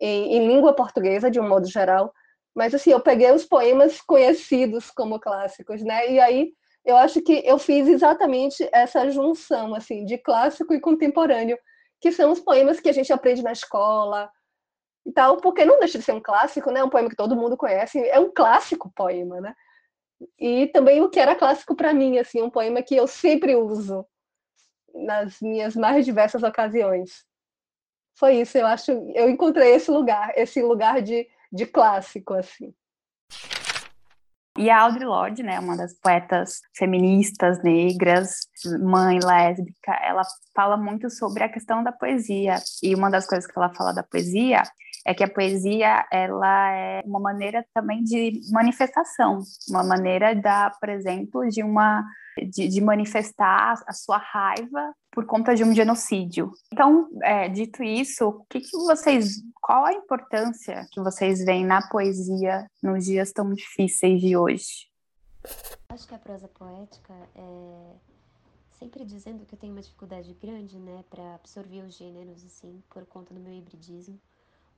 em, 0.00 0.36
em 0.36 0.46
língua 0.46 0.72
portuguesa, 0.74 1.30
de 1.30 1.40
um 1.40 1.48
modo 1.48 1.66
geral. 1.66 2.12
Mas, 2.54 2.74
assim, 2.74 2.90
eu 2.90 3.00
peguei 3.00 3.30
os 3.32 3.44
poemas 3.44 4.00
conhecidos 4.00 4.90
como 4.90 5.18
clássicos, 5.18 5.82
né? 5.82 6.10
E 6.10 6.20
aí 6.20 6.52
eu 6.84 6.96
acho 6.96 7.22
que 7.22 7.42
eu 7.44 7.58
fiz 7.58 7.88
exatamente 7.88 8.68
essa 8.72 9.10
junção, 9.10 9.74
assim, 9.74 10.04
de 10.04 10.18
clássico 10.18 10.74
e 10.74 10.80
contemporâneo, 10.80 11.58
que 12.04 12.12
são 12.12 12.30
os 12.32 12.38
poemas 12.38 12.80
que 12.80 12.88
a 12.90 12.92
gente 12.92 13.10
aprende 13.14 13.42
na 13.42 13.52
escola, 13.52 14.30
e 15.06 15.10
tal, 15.10 15.38
porque 15.38 15.64
não 15.64 15.78
deixa 15.78 15.96
de 15.96 16.04
ser 16.04 16.12
um 16.12 16.20
clássico, 16.20 16.70
né? 16.70 16.84
Um 16.84 16.90
poema 16.90 17.08
que 17.08 17.16
todo 17.16 17.34
mundo 17.34 17.56
conhece, 17.56 17.98
é 17.98 18.20
um 18.20 18.30
clássico 18.30 18.92
poema, 18.94 19.40
né? 19.40 19.54
E 20.38 20.66
também 20.66 21.00
o 21.00 21.08
que 21.08 21.18
era 21.18 21.34
clássico 21.34 21.74
para 21.74 21.94
mim, 21.94 22.18
assim, 22.18 22.42
um 22.42 22.50
poema 22.50 22.82
que 22.82 22.94
eu 22.94 23.06
sempre 23.06 23.56
uso 23.56 24.06
nas 24.94 25.40
minhas 25.40 25.74
mais 25.74 26.04
diversas 26.04 26.42
ocasiões. 26.42 27.24
Foi 28.18 28.34
isso, 28.34 28.58
eu 28.58 28.66
acho, 28.66 28.92
eu 29.14 29.30
encontrei 29.30 29.72
esse 29.72 29.90
lugar, 29.90 30.30
esse 30.36 30.60
lugar 30.62 31.00
de, 31.00 31.26
de 31.50 31.64
clássico, 31.64 32.34
assim. 32.34 32.74
E 34.56 34.70
a 34.70 34.82
Audre 34.82 35.04
Lorde, 35.04 35.42
né, 35.42 35.58
uma 35.58 35.76
das 35.76 35.94
poetas 35.94 36.60
feministas 36.76 37.60
negras, 37.62 38.46
mãe 38.80 39.18
lésbica, 39.18 39.92
ela 40.00 40.22
fala 40.54 40.76
muito 40.76 41.10
sobre 41.10 41.42
a 41.42 41.48
questão 41.48 41.82
da 41.82 41.90
poesia. 41.90 42.56
E 42.80 42.94
uma 42.94 43.10
das 43.10 43.26
coisas 43.26 43.50
que 43.50 43.58
ela 43.58 43.74
fala 43.74 43.92
da 43.92 44.04
poesia 44.04 44.62
é 45.04 45.12
que 45.12 45.24
a 45.24 45.28
poesia 45.28 46.06
ela 46.10 46.70
é 46.70 47.02
uma 47.04 47.18
maneira 47.18 47.64
também 47.74 48.02
de 48.04 48.40
manifestação, 48.52 49.42
uma 49.68 49.82
maneira 49.82 50.34
da, 50.34 50.70
por 50.80 50.88
exemplo, 50.88 51.46
de 51.48 51.62
uma 51.62 52.04
de, 52.36 52.68
de 52.68 52.80
manifestar 52.80 53.74
a 53.86 53.92
sua 53.92 54.18
raiva 54.18 54.92
por 55.14 55.24
conta 55.24 55.54
de 55.54 55.62
um 55.62 55.72
genocídio. 55.72 56.52
Então, 56.72 57.08
é, 57.22 57.48
dito 57.48 57.82
isso, 57.82 58.28
o 58.28 58.44
que, 58.46 58.60
que 58.60 58.76
vocês, 58.76 59.42
qual 59.62 59.84
a 59.86 59.92
importância 59.92 60.86
que 60.90 61.00
vocês 61.00 61.44
veem 61.44 61.64
na 61.64 61.88
poesia 61.88 62.68
nos 62.82 63.04
dias 63.04 63.32
tão 63.32 63.54
difíceis 63.54 64.20
de 64.20 64.36
hoje? 64.36 64.90
Acho 65.88 66.08
que 66.08 66.14
a 66.14 66.18
prosa 66.18 66.48
poética 66.48 67.14
é 67.36 67.92
sempre 68.78 69.04
dizendo 69.04 69.46
que 69.46 69.54
eu 69.54 69.58
tenho 69.58 69.72
uma 69.72 69.82
dificuldade 69.82 70.34
grande, 70.42 70.78
né, 70.78 71.04
para 71.08 71.36
absorver 71.36 71.82
os 71.82 71.96
gêneros 71.96 72.44
assim, 72.44 72.82
por 72.90 73.06
conta 73.06 73.32
do 73.32 73.40
meu 73.40 73.52
hibridismo 73.52 74.18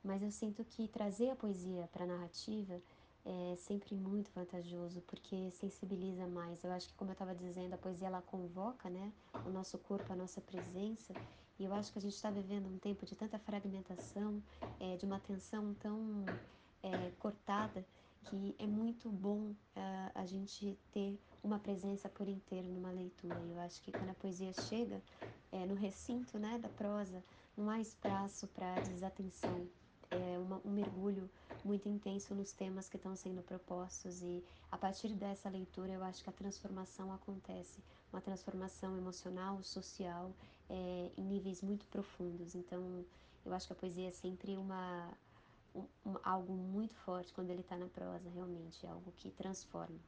mas 0.07 0.23
eu 0.23 0.31
sinto 0.31 0.63
que 0.63 0.87
trazer 0.87 1.29
a 1.31 1.35
poesia 1.35 1.87
para 1.91 2.05
a 2.05 2.07
narrativa 2.07 2.79
é 3.27 3.55
sempre 3.57 3.93
muito 3.93 4.31
vantajoso, 4.33 5.01
porque 5.01 5.51
sensibiliza 5.51 6.25
mais. 6.27 6.63
Eu 6.63 6.71
acho 6.71 6.87
que, 6.87 6.93
como 6.95 7.11
eu 7.11 7.13
estava 7.13 7.35
dizendo, 7.35 7.73
a 7.73 7.77
poesia 7.77 8.07
ela 8.07 8.21
convoca 8.21 8.89
né, 8.89 9.11
o 9.45 9.49
nosso 9.49 9.77
corpo, 9.77 10.11
a 10.13 10.15
nossa 10.15 10.39
presença, 10.39 11.13
e 11.59 11.65
eu 11.65 11.73
acho 11.73 11.91
que 11.91 11.99
a 11.99 12.01
gente 12.01 12.13
está 12.13 12.31
vivendo 12.31 12.67
um 12.67 12.77
tempo 12.77 13.05
de 13.05 13.15
tanta 13.15 13.37
fragmentação, 13.37 14.41
é, 14.79 14.95
de 14.95 15.05
uma 15.05 15.19
tensão 15.19 15.73
tão 15.73 16.23
é, 16.81 17.11
cortada, 17.19 17.85
que 18.23 18.55
é 18.59 18.67
muito 18.67 19.09
bom 19.09 19.51
uh, 19.51 20.11
a 20.13 20.25
gente 20.25 20.77
ter 20.91 21.17
uma 21.43 21.59
presença 21.59 22.09
por 22.09 22.27
inteiro 22.27 22.67
numa 22.67 22.91
leitura. 22.91 23.39
Eu 23.49 23.59
acho 23.59 23.81
que 23.81 23.91
quando 23.91 24.09
a 24.09 24.13
poesia 24.13 24.51
chega 24.53 25.01
é, 25.51 25.65
no 25.65 25.75
recinto 25.75 26.37
né, 26.37 26.57
da 26.59 26.67
prosa, 26.69 27.23
não 27.55 27.69
há 27.69 27.79
espaço 27.79 28.47
para 28.47 28.81
desatenção 28.81 29.67
é, 30.11 30.39
uma, 30.39 30.61
um 30.63 30.71
mergulho 30.71 31.29
muito 31.63 31.89
intenso 31.89 32.33
nos 32.33 32.51
temas 32.51 32.87
que 32.87 32.97
estão 32.97 33.15
sendo 33.15 33.41
propostos 33.41 34.21
e 34.21 34.43
a 34.71 34.77
partir 34.77 35.09
dessa 35.09 35.49
leitura 35.49 35.91
eu 35.91 36.03
acho 36.03 36.23
que 36.23 36.29
a 36.29 36.33
transformação 36.33 37.13
acontece, 37.13 37.79
uma 38.11 38.21
transformação 38.21 38.97
emocional, 38.97 39.61
social, 39.63 40.31
é, 40.69 41.09
em 41.17 41.23
níveis 41.23 41.61
muito 41.61 41.85
profundos. 41.87 42.55
Então 42.55 43.05
eu 43.45 43.53
acho 43.53 43.67
que 43.67 43.73
a 43.73 43.75
poesia 43.75 44.09
é 44.09 44.11
sempre 44.11 44.55
uma, 44.55 45.09
um, 45.75 45.85
um, 46.05 46.15
algo 46.23 46.53
muito 46.53 46.95
forte 46.95 47.33
quando 47.33 47.49
ele 47.49 47.61
está 47.61 47.75
na 47.75 47.87
prosa, 47.87 48.29
realmente, 48.33 48.85
é 48.85 48.89
algo 48.89 49.11
que 49.15 49.29
transforma. 49.31 49.99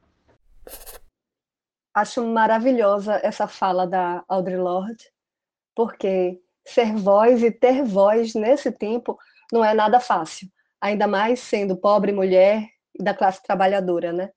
Acho 1.92 2.24
maravilhosa 2.26 3.14
essa 3.22 3.48
fala 3.48 3.86
da 3.86 4.24
Audre 4.28 4.56
Lorde, 4.56 5.12
porque 5.74 6.40
ser 6.64 6.94
voz 6.94 7.42
e 7.42 7.50
ter 7.50 7.82
voz 7.82 8.34
nesse 8.34 8.70
tempo 8.70 9.18
não 9.52 9.64
é 9.64 9.74
nada 9.74 10.00
fácil, 10.00 10.48
ainda 10.80 11.06
mais 11.06 11.40
sendo 11.40 11.76
pobre 11.76 12.12
mulher 12.12 12.66
da 12.98 13.14
classe 13.14 13.42
trabalhadora, 13.42 14.12
né? 14.12 14.30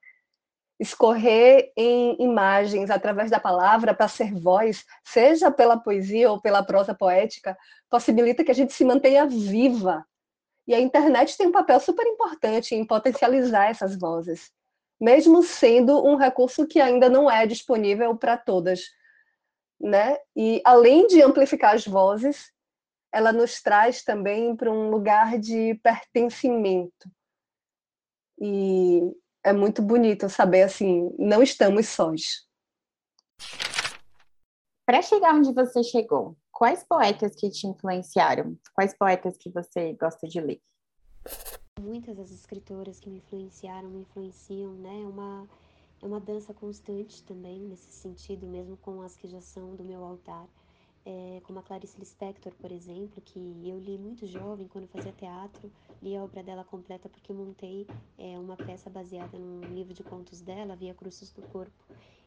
Escorrer 0.79 1.71
em 1.77 2.21
imagens 2.21 2.89
através 2.89 3.29
da 3.29 3.39
palavra 3.39 3.93
para 3.93 4.07
ser 4.07 4.33
voz, 4.33 4.83
seja 5.03 5.51
pela 5.51 5.77
poesia 5.77 6.31
ou 6.31 6.41
pela 6.41 6.63
prosa 6.63 6.93
poética, 6.93 7.57
possibilita 7.89 8.43
que 8.43 8.51
a 8.51 8.55
gente 8.55 8.73
se 8.73 8.83
mantenha 8.83 9.25
viva. 9.25 10.05
E 10.67 10.73
a 10.73 10.79
internet 10.79 11.37
tem 11.37 11.47
um 11.47 11.51
papel 11.51 11.79
super 11.79 12.05
importante 12.07 12.73
em 12.73 12.85
potencializar 12.85 13.69
essas 13.69 13.97
vozes, 13.97 14.51
mesmo 14.99 15.43
sendo 15.43 16.05
um 16.05 16.15
recurso 16.15 16.65
que 16.65 16.79
ainda 16.79 17.09
não 17.09 17.29
é 17.29 17.45
disponível 17.45 18.15
para 18.15 18.37
todas, 18.37 18.81
né? 19.79 20.17
E 20.35 20.61
além 20.63 21.07
de 21.07 21.21
amplificar 21.21 21.75
as 21.75 21.85
vozes, 21.85 22.52
ela 23.13 23.31
nos 23.31 23.61
traz 23.61 24.03
também 24.03 24.55
para 24.55 24.71
um 24.71 24.89
lugar 24.89 25.37
de 25.37 25.75
pertencimento. 25.75 27.11
E 28.41 29.01
é 29.43 29.53
muito 29.53 29.83
bonito 29.83 30.27
saber 30.27 30.63
assim, 30.63 31.15
não 31.19 31.43
estamos 31.43 31.87
sós. 31.89 32.47
Para 34.83 35.01
chegar 35.03 35.35
onde 35.35 35.53
você 35.53 35.83
chegou, 35.83 36.35
quais 36.51 36.83
poetas 36.83 37.35
que 37.35 37.49
te 37.51 37.67
influenciaram? 37.67 38.57
Quais 38.73 38.97
poetas 38.97 39.37
que 39.37 39.51
você 39.51 39.93
gosta 39.93 40.27
de 40.27 40.41
ler? 40.41 40.61
Muitas 41.79 42.17
das 42.17 42.31
escritoras 42.31 42.99
que 42.99 43.09
me 43.09 43.19
influenciaram, 43.19 43.89
me 43.89 44.01
influenciam, 44.01 44.73
né? 44.73 45.01
É 45.03 45.07
uma, 45.07 45.47
é 46.01 46.05
uma 46.05 46.19
dança 46.19 46.53
constante 46.53 47.23
também, 47.23 47.59
nesse 47.59 47.91
sentido, 47.91 48.47
mesmo 48.47 48.75
com 48.77 49.01
as 49.03 49.15
que 49.15 49.27
já 49.27 49.39
são 49.39 49.75
do 49.75 49.83
meu 49.83 50.03
altar 50.03 50.47
é, 51.05 51.41
como 51.43 51.59
a 51.59 51.63
Clarice 51.63 51.99
Lispector, 51.99 52.53
por 52.53 52.71
exemplo, 52.71 53.21
que 53.21 53.39
eu 53.65 53.77
li 53.79 53.97
muito 53.97 54.25
jovem, 54.25 54.67
quando 54.67 54.87
fazia 54.87 55.11
teatro, 55.11 55.71
li 56.01 56.15
a 56.15 56.23
obra 56.23 56.41
dela 56.41 56.63
completa 56.63 57.09
porque 57.09 57.33
montei 57.33 57.85
é, 58.17 58.37
uma 58.39 58.55
peça 58.55 58.89
baseada 58.89 59.37
num 59.37 59.61
livro 59.73 59.93
de 59.93 60.03
contos 60.03 60.41
dela, 60.41 60.75
Via 60.75 60.93
Crucis 60.93 61.31
do 61.31 61.41
Corpo. 61.41 61.83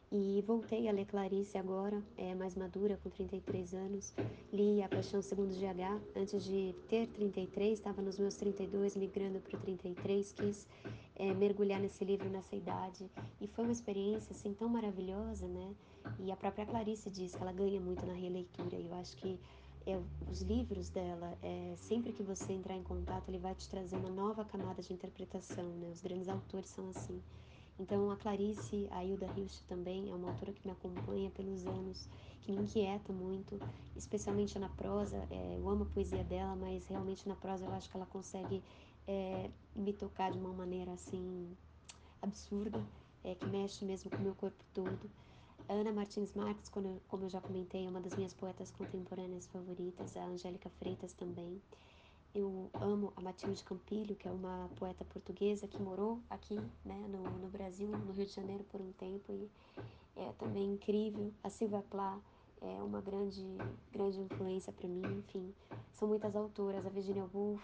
E 0.09 0.41
voltei 0.47 0.87
a 0.87 0.91
ler 0.93 1.05
Clarice 1.05 1.57
agora, 1.57 2.01
é, 2.17 2.33
mais 2.33 2.55
madura, 2.55 2.97
com 3.03 3.09
33 3.09 3.73
anos. 3.73 4.13
Li 4.53 4.81
A 4.81 4.87
Paixão 4.87 5.21
Segundo 5.21 5.53
GH 5.53 6.01
antes 6.15 6.45
de 6.45 6.73
ter 6.87 7.07
33, 7.07 7.77
estava 7.77 8.01
nos 8.01 8.17
meus 8.17 8.35
32, 8.35 8.95
migrando 8.95 9.41
para 9.41 9.57
o 9.57 9.61
33. 9.61 10.31
Quis 10.31 10.65
é, 11.17 11.33
mergulhar 11.33 11.81
nesse 11.81 12.05
livro 12.05 12.29
nessa 12.29 12.55
idade. 12.55 13.11
E 13.41 13.47
foi 13.47 13.65
uma 13.65 13.73
experiência 13.73 14.31
assim 14.31 14.53
tão 14.53 14.69
maravilhosa, 14.69 15.45
né? 15.45 15.75
E 16.19 16.31
a 16.31 16.37
própria 16.37 16.65
Clarice 16.65 17.09
diz 17.09 17.35
que 17.35 17.41
ela 17.41 17.51
ganha 17.51 17.81
muito 17.81 18.05
na 18.05 18.13
releitura. 18.13 18.77
E 18.77 18.85
eu 18.85 18.93
acho 18.95 19.17
que 19.17 19.37
é, 19.85 19.99
os 20.31 20.41
livros 20.41 20.89
dela, 20.89 21.37
é, 21.43 21.73
sempre 21.75 22.13
que 22.13 22.23
você 22.23 22.53
entrar 22.53 22.75
em 22.75 22.83
contato, 22.83 23.27
ele 23.27 23.39
vai 23.39 23.55
te 23.55 23.67
trazer 23.67 23.97
uma 23.97 24.09
nova 24.09 24.45
camada 24.45 24.81
de 24.81 24.93
interpretação, 24.93 25.65
né? 25.65 25.89
Os 25.91 26.01
grandes 26.01 26.29
autores 26.29 26.69
são 26.69 26.89
assim. 26.91 27.21
Então, 27.79 28.09
a 28.09 28.17
Clarice, 28.17 28.87
a 28.91 29.03
Hilda 29.03 29.27
Hilst 29.35 29.61
também, 29.67 30.09
é 30.09 30.15
uma 30.15 30.29
autora 30.29 30.51
que 30.51 30.65
me 30.65 30.71
acompanha 30.71 31.29
pelos 31.29 31.65
anos, 31.67 32.09
que 32.41 32.51
me 32.51 32.63
inquieta 32.63 33.13
muito, 33.13 33.59
especialmente 33.95 34.57
na 34.57 34.67
prosa. 34.69 35.17
É, 35.29 35.57
eu 35.57 35.69
amo 35.69 35.83
a 35.83 35.85
poesia 35.85 36.23
dela, 36.23 36.55
mas 36.55 36.87
realmente 36.87 37.27
na 37.27 37.35
prosa 37.35 37.65
eu 37.65 37.71
acho 37.73 37.89
que 37.89 37.95
ela 37.95 38.07
consegue 38.07 38.63
é, 39.07 39.49
me 39.75 39.93
tocar 39.93 40.31
de 40.31 40.39
uma 40.39 40.51
maneira 40.51 40.91
assim 40.91 41.55
absurda, 42.21 42.83
é, 43.23 43.35
que 43.35 43.45
mexe 43.45 43.85
mesmo 43.85 44.09
com 44.09 44.17
o 44.17 44.21
meu 44.21 44.33
corpo 44.33 44.63
todo. 44.73 45.09
Ana 45.69 45.91
Martins 45.91 46.33
Marques, 46.33 46.69
como 46.69 47.23
eu 47.23 47.29
já 47.29 47.41
comentei, 47.41 47.85
é 47.85 47.89
uma 47.89 47.99
das 47.99 48.15
minhas 48.15 48.33
poetas 48.33 48.71
contemporâneas 48.71 49.47
favoritas, 49.47 50.15
a 50.15 50.23
Angélica 50.25 50.69
Freitas 50.69 51.13
também. 51.13 51.61
Eu 52.37 52.69
amo 52.75 53.11
a 53.15 53.21
Matilde 53.21 53.63
Campilho, 53.63 54.15
que 54.15 54.27
é 54.27 54.31
uma 54.31 54.69
poeta 54.75 55.03
portuguesa 55.03 55.67
que 55.67 55.81
morou 55.81 56.21
aqui 56.29 56.53
né, 56.85 56.93
no, 57.09 57.23
no 57.23 57.47
Brasil, 57.47 57.87
no 57.87 58.13
Rio 58.13 58.27
de 58.27 58.31
Janeiro, 58.31 58.63
por 58.65 58.79
um 58.79 58.91
tempo 58.91 59.33
e 59.33 59.49
é 60.15 60.31
também 60.33 60.73
incrível. 60.73 61.33
A 61.43 61.49
Silvia 61.49 61.83
Plath 61.89 62.21
é 62.61 62.79
uma 62.83 63.01
grande, 63.01 63.43
grande 63.91 64.19
influência 64.19 64.71
para 64.71 64.87
mim. 64.87 65.01
Enfim, 65.17 65.51
são 65.93 66.07
muitas 66.07 66.35
autoras. 66.35 66.85
A 66.85 66.89
Virginia 66.89 67.27
Woolf, 67.33 67.63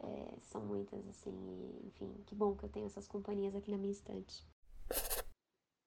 é, 0.00 0.34
são 0.42 0.60
muitas, 0.60 1.00
assim. 1.08 1.32
Enfim, 1.86 2.14
que 2.26 2.34
bom 2.34 2.54
que 2.54 2.64
eu 2.64 2.68
tenho 2.68 2.84
essas 2.84 3.08
companhias 3.08 3.56
aqui 3.56 3.70
na 3.70 3.78
minha 3.78 3.92
estante. 3.92 4.46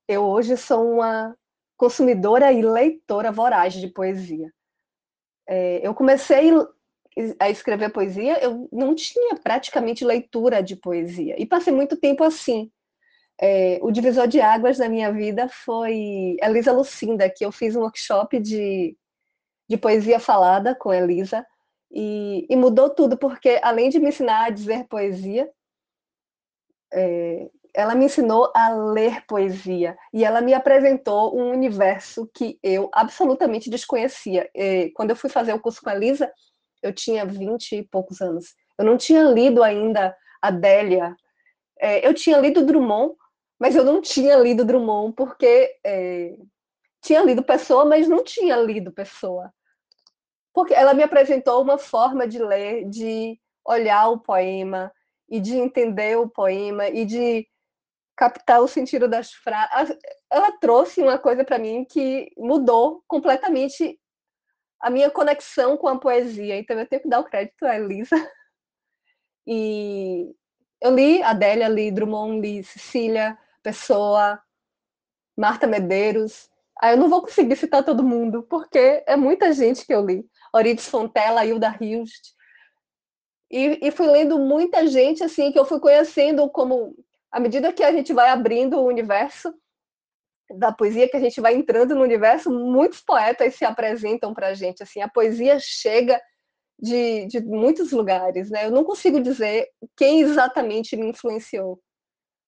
Eu 0.07 0.23
hoje 0.23 0.57
sou 0.57 0.91
uma 0.91 1.37
consumidora 1.77 2.51
e 2.51 2.63
leitora 2.63 3.31
voraz 3.31 3.75
de 3.75 3.87
poesia. 3.87 4.51
É, 5.47 5.87
eu 5.87 5.93
comecei 5.93 6.51
a 7.39 7.49
escrever 7.49 7.91
poesia, 7.91 8.39
eu 8.43 8.69
não 8.71 8.93
tinha 8.93 9.35
praticamente 9.35 10.05
leitura 10.05 10.61
de 10.61 10.75
poesia. 10.75 11.35
E 11.37 11.45
passei 11.45 11.73
muito 11.73 11.97
tempo 11.97 12.23
assim. 12.23 12.71
É, 13.39 13.79
o 13.81 13.91
divisor 13.91 14.27
de 14.27 14.41
águas 14.41 14.77
da 14.77 14.89
minha 14.89 15.11
vida 15.11 15.47
foi 15.47 16.37
Elisa 16.41 16.71
Lucinda, 16.71 17.29
que 17.29 17.45
eu 17.45 17.51
fiz 17.51 17.75
um 17.75 17.81
workshop 17.81 18.39
de, 18.39 18.97
de 19.69 19.77
poesia 19.77 20.19
falada 20.19 20.75
com 20.75 20.93
Elisa, 20.93 21.45
e, 21.91 22.45
e 22.49 22.55
mudou 22.55 22.89
tudo, 22.89 23.17
porque 23.17 23.59
além 23.63 23.89
de 23.89 23.99
me 23.99 24.09
ensinar 24.09 24.45
a 24.45 24.49
dizer 24.49 24.87
poesia, 24.87 25.49
é, 26.93 27.49
ela 27.73 27.93
me 27.93 28.05
ensinou 28.05 28.51
a 28.55 28.69
ler 28.69 29.23
poesia 29.27 29.95
e 30.13 30.25
ela 30.25 30.41
me 30.41 30.53
apresentou 30.53 31.37
um 31.37 31.51
universo 31.51 32.29
que 32.33 32.59
eu 32.63 32.89
absolutamente 32.91 33.69
desconhecia. 33.69 34.49
É, 34.55 34.89
quando 34.95 35.11
eu 35.11 35.15
fui 35.15 35.29
fazer 35.29 35.53
o 35.53 35.59
curso 35.59 35.81
com 35.81 35.89
a 35.89 35.95
Elisa, 35.95 36.31
eu 36.87 36.93
tinha 36.93 37.25
vinte 37.25 37.75
e 37.75 37.83
poucos 37.83 38.21
anos. 38.21 38.55
Eu 38.77 38.85
não 38.85 38.97
tinha 38.97 39.23
lido 39.23 39.63
ainda 39.63 40.15
Adélia. 40.41 41.15
É, 41.79 42.07
eu 42.07 42.13
tinha 42.13 42.37
lido 42.37 42.65
Drummond, 42.65 43.15
mas 43.59 43.75
eu 43.75 43.83
não 43.83 44.01
tinha 44.01 44.35
lido 44.37 44.65
Drummond 44.65 45.13
porque 45.15 45.75
é, 45.85 46.37
tinha 47.01 47.21
lido 47.23 47.43
Pessoa, 47.43 47.85
mas 47.85 48.07
não 48.07 48.23
tinha 48.23 48.55
lido 48.57 48.91
Pessoa. 48.91 49.51
Porque 50.53 50.73
ela 50.73 50.93
me 50.93 51.03
apresentou 51.03 51.61
uma 51.61 51.77
forma 51.77 52.27
de 52.27 52.39
ler, 52.39 52.89
de 52.89 53.39
olhar 53.65 54.09
o 54.09 54.19
poema 54.19 54.91
e 55.29 55.39
de 55.39 55.55
entender 55.55 56.17
o 56.17 56.29
poema 56.29 56.87
e 56.87 57.05
de 57.05 57.47
captar 58.15 58.61
o 58.61 58.67
sentido 58.67 59.07
das 59.07 59.31
frases. 59.31 59.95
Ela 60.31 60.51
trouxe 60.59 61.01
uma 61.01 61.19
coisa 61.19 61.43
para 61.43 61.59
mim 61.59 61.85
que 61.85 62.31
mudou 62.37 63.03
completamente 63.07 63.99
a 64.79 64.89
minha 64.89 65.09
conexão 65.09 65.77
com 65.77 65.87
a 65.87 65.99
poesia. 65.99 66.57
Então 66.57 66.79
eu 66.79 66.87
tenho 66.87 67.01
que 67.01 67.09
dar 67.09 67.19
o 67.19 67.23
crédito 67.23 67.63
à 67.65 67.75
Elisa. 67.75 68.15
E 69.45 70.35
eu 70.81 70.93
li 70.93 71.23
Adélia, 71.23 71.67
li 71.69 71.91
Drummond, 71.91 72.41
li 72.41 72.63
Cecília, 72.63 73.37
Pessoa, 73.63 74.41
Marta 75.37 75.65
Medeiros. 75.65 76.49
Aí 76.81 76.93
eu 76.93 76.97
não 76.97 77.09
vou 77.09 77.21
conseguir 77.21 77.55
citar 77.55 77.83
todo 77.83 78.03
mundo, 78.03 78.43
porque 78.43 79.03
é 79.07 79.15
muita 79.15 79.51
gente 79.53 79.85
que 79.85 79.93
eu 79.93 80.05
li. 80.05 80.25
Orides 80.53 80.87
Fontella, 80.87 81.45
Hilda 81.45 81.75
Hilst. 81.79 82.35
E, 83.49 83.79
e 83.81 83.91
fui 83.91 84.07
lendo 84.07 84.37
muita 84.37 84.85
gente 84.87 85.23
assim 85.23 85.51
que 85.51 85.57
eu 85.57 85.65
fui 85.65 85.79
conhecendo 85.79 86.49
como 86.49 86.93
à 87.31 87.39
medida 87.39 87.71
que 87.71 87.83
a 87.83 87.91
gente 87.91 88.11
vai 88.13 88.29
abrindo 88.29 88.77
o 88.77 88.85
universo 88.85 89.53
da 90.55 90.71
poesia, 90.71 91.09
que 91.09 91.17
a 91.17 91.19
gente 91.19 91.41
vai 91.41 91.55
entrando 91.55 91.95
no 91.95 92.01
universo, 92.01 92.49
muitos 92.51 93.01
poetas 93.01 93.55
se 93.55 93.65
apresentam 93.65 94.33
para 94.33 94.47
a 94.47 94.53
gente. 94.53 94.83
Assim, 94.83 95.01
a 95.01 95.09
poesia 95.09 95.57
chega 95.59 96.21
de, 96.79 97.25
de 97.27 97.41
muitos 97.41 97.91
lugares, 97.91 98.49
né? 98.49 98.65
Eu 98.65 98.71
não 98.71 98.83
consigo 98.83 99.19
dizer 99.21 99.67
quem 99.95 100.21
exatamente 100.21 100.95
me 100.95 101.07
influenciou, 101.07 101.81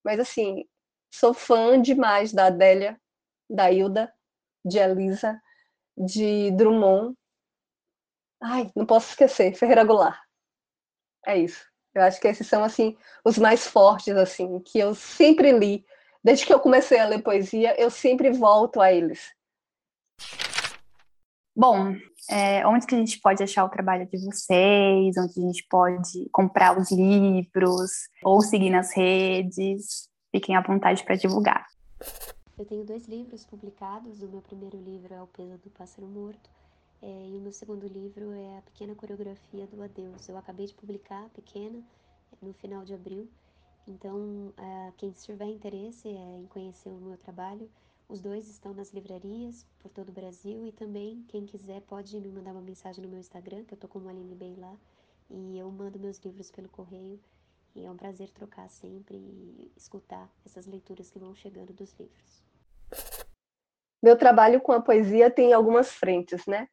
mas 0.03 0.19
assim, 0.19 0.65
sou 1.13 1.33
fã 1.33 1.81
demais 1.81 2.31
da 2.31 2.47
Adélia, 2.47 2.99
da 3.49 3.71
Hilda, 3.71 4.13
de 4.63 4.77
Elisa, 4.77 5.39
de 5.97 6.51
Drummond. 6.51 7.15
Ai, 8.41 8.71
não 8.75 8.85
posso 8.85 9.09
esquecer, 9.09 9.53
Ferreira 9.55 9.83
Goulart. 9.83 10.19
É 11.25 11.37
isso. 11.37 11.67
Eu 11.93 12.03
acho 12.03 12.19
que 12.21 12.27
esses 12.27 12.47
são 12.47 12.63
assim 12.63 12.95
os 13.25 13.37
mais 13.37 13.67
fortes 13.67 14.15
assim, 14.15 14.59
que 14.59 14.79
eu 14.79 14.93
sempre 14.95 15.51
li. 15.51 15.85
Desde 16.23 16.45
que 16.45 16.53
eu 16.53 16.59
comecei 16.59 16.99
a 16.99 17.05
ler 17.05 17.21
poesia, 17.21 17.79
eu 17.79 17.89
sempre 17.89 18.31
volto 18.31 18.81
a 18.81 18.91
eles. 18.91 19.33
Bom, 21.55 21.95
é, 22.29 22.65
onde 22.67 22.85
que 22.85 22.95
a 22.95 22.97
gente 22.97 23.19
pode 23.19 23.43
achar 23.43 23.65
o 23.65 23.69
trabalho 23.69 24.05
de 24.05 24.17
vocês? 24.25 25.17
Onde 25.17 25.39
a 25.39 25.41
gente 25.41 25.65
pode 25.69 26.29
comprar 26.31 26.77
os 26.77 26.91
livros 26.91 27.91
ou 28.23 28.41
seguir 28.41 28.69
nas 28.69 28.95
redes? 28.95 30.09
Fiquem 30.31 30.55
à 30.55 30.61
vontade 30.61 31.03
para 31.03 31.15
divulgar. 31.15 31.65
Eu 32.57 32.65
tenho 32.65 32.85
dois 32.85 33.07
livros 33.07 33.45
publicados. 33.45 34.21
O 34.21 34.27
meu 34.27 34.41
primeiro 34.41 34.77
livro 34.77 35.13
é 35.13 35.21
O 35.21 35.27
Peso 35.27 35.57
do 35.57 35.69
Pássaro 35.69 36.07
Morto 36.07 36.49
é, 37.01 37.07
e 37.07 37.37
o 37.37 37.41
meu 37.41 37.51
segundo 37.51 37.87
livro 37.87 38.31
é 38.33 38.57
A 38.57 38.61
Pequena 38.61 38.93
Coreografia 38.93 39.65
do 39.67 39.81
Adeus. 39.81 40.27
Eu 40.27 40.37
acabei 40.37 40.65
de 40.65 40.73
publicar 40.73 41.25
a 41.25 41.29
Pequena 41.29 41.81
no 42.41 42.53
final 42.53 42.83
de 42.83 42.93
abril. 42.93 43.29
Então, 43.89 44.53
é, 44.55 44.91
quem 44.97 45.09
tiver 45.11 45.47
interesse 45.47 46.07
em 46.07 46.45
conhecer 46.45 46.89
o 46.89 47.01
meu 47.01 47.17
trabalho, 47.17 47.67
os 48.07 48.21
dois 48.21 48.47
estão 48.47 48.71
nas 48.71 48.93
livrarias 48.93 49.65
por 49.79 49.89
todo 49.89 50.09
o 50.09 50.11
Brasil 50.11 50.63
e 50.67 50.71
também 50.71 51.25
quem 51.27 51.47
quiser 51.47 51.81
pode 51.81 52.19
me 52.19 52.31
mandar 52.31 52.51
uma 52.51 52.61
mensagem 52.61 53.03
no 53.03 53.09
meu 53.09 53.19
Instagram, 53.19 53.63
que 53.65 53.73
eu 53.73 53.77
tô 53.77 53.87
como 53.87 54.07
Aline 54.07 54.35
Bem 54.35 54.55
lá, 54.57 54.75
e 55.27 55.57
eu 55.57 55.71
mando 55.71 55.97
meus 55.97 56.19
livros 56.19 56.51
pelo 56.51 56.69
correio. 56.69 57.19
E 57.75 57.83
é 57.83 57.89
um 57.89 57.97
prazer 57.97 58.29
trocar 58.29 58.69
sempre 58.69 59.17
e 59.17 59.71
escutar 59.75 60.29
essas 60.45 60.67
leituras 60.67 61.09
que 61.09 61.17
vão 61.17 61.33
chegando 61.33 61.73
dos 61.73 61.91
livros. 61.93 62.43
Meu 64.03 64.15
trabalho 64.15 64.61
com 64.61 64.71
a 64.71 64.81
poesia 64.81 65.31
tem 65.31 65.51
algumas 65.51 65.91
frentes, 65.91 66.45
né? 66.45 66.69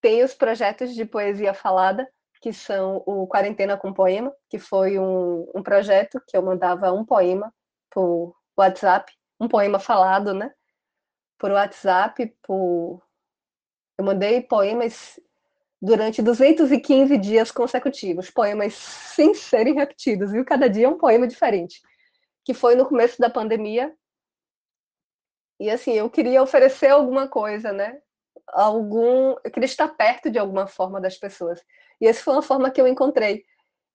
Tem 0.00 0.24
os 0.24 0.32
projetos 0.32 0.94
de 0.94 1.04
poesia 1.04 1.52
falada, 1.52 2.10
que 2.40 2.52
são 2.52 3.02
o 3.06 3.26
Quarentena 3.26 3.76
com 3.76 3.92
Poema, 3.92 4.34
que 4.48 4.58
foi 4.58 4.98
um, 4.98 5.50
um 5.54 5.62
projeto 5.62 6.20
que 6.26 6.36
eu 6.36 6.42
mandava 6.42 6.92
um 6.92 7.04
poema 7.04 7.52
por 7.90 8.34
WhatsApp, 8.56 9.12
um 9.40 9.48
poema 9.48 9.78
falado, 9.78 10.34
né? 10.34 10.52
Por 11.38 11.50
WhatsApp, 11.50 12.34
por... 12.42 13.02
eu 13.96 14.04
mandei 14.04 14.40
poemas 14.42 15.20
durante 15.80 16.20
215 16.20 17.16
dias 17.18 17.50
consecutivos, 17.50 18.30
poemas 18.30 18.74
sem 18.74 19.34
serem 19.34 19.74
repetidos, 19.74 20.32
viu? 20.32 20.44
Cada 20.44 20.68
dia 20.68 20.86
é 20.86 20.88
um 20.88 20.98
poema 20.98 21.26
diferente, 21.26 21.80
que 22.44 22.52
foi 22.52 22.74
no 22.74 22.86
começo 22.86 23.20
da 23.20 23.30
pandemia. 23.30 23.94
E 25.60 25.70
assim, 25.70 25.92
eu 25.92 26.08
queria 26.10 26.42
oferecer 26.42 26.88
alguma 26.88 27.28
coisa, 27.28 27.72
né? 27.72 28.00
algum. 28.52 29.34
Eu 29.44 29.50
queria 29.50 29.66
estar 29.66 29.88
perto 29.88 30.30
de 30.30 30.38
alguma 30.38 30.66
forma 30.66 31.00
das 31.00 31.16
pessoas. 31.16 31.60
E 32.00 32.06
essa 32.06 32.22
foi 32.22 32.34
uma 32.34 32.42
forma 32.42 32.70
que 32.70 32.80
eu 32.80 32.86
encontrei. 32.86 33.44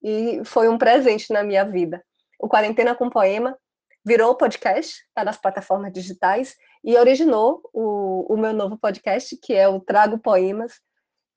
E 0.01 0.41
foi 0.45 0.67
um 0.67 0.77
presente 0.77 1.31
na 1.31 1.43
minha 1.43 1.63
vida. 1.63 2.03
O 2.39 2.49
Quarentena 2.49 2.93
com 2.93 3.09
Poema 3.09 3.57
virou 4.05 4.35
podcast, 4.35 5.01
está 5.07 5.23
nas 5.23 5.37
plataformas 5.37 5.93
digitais, 5.93 6.55
e 6.83 6.97
originou 6.97 7.61
o, 7.73 8.33
o 8.33 8.37
meu 8.37 8.51
novo 8.51 8.77
podcast, 8.77 9.37
que 9.37 9.53
é 9.53 9.67
o 9.67 9.79
Trago 9.79 10.19
Poemas, 10.19 10.73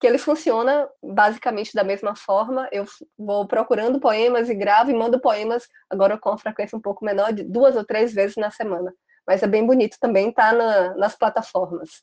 que 0.01 0.07
ele 0.07 0.19
funciona 0.19 0.89
basicamente 1.03 1.73
da 1.73 1.85
mesma 1.85 2.17
forma. 2.17 2.69
Eu 2.73 2.85
vou 3.17 3.47
procurando 3.47 4.01
poemas 4.01 4.51
e 4.51 4.55
gravo 4.55 4.91
e 4.91 4.95
mando 4.95 5.21
poemas, 5.21 5.67
agora 5.89 6.19
com 6.19 6.37
frequência 6.37 6.77
um 6.77 6.81
pouco 6.81 7.05
menor, 7.05 7.33
de 7.33 7.45
duas 7.45 7.77
ou 7.77 7.85
três 7.85 8.13
vezes 8.13 8.37
na 8.37 8.51
semana. 8.51 8.93
Mas 9.27 9.43
é 9.43 9.47
bem 9.47 9.65
bonito 9.65 9.97
também, 10.01 10.33
tá 10.33 10.53
na, 10.53 10.95
nas 10.97 11.17
plataformas. 11.17 12.03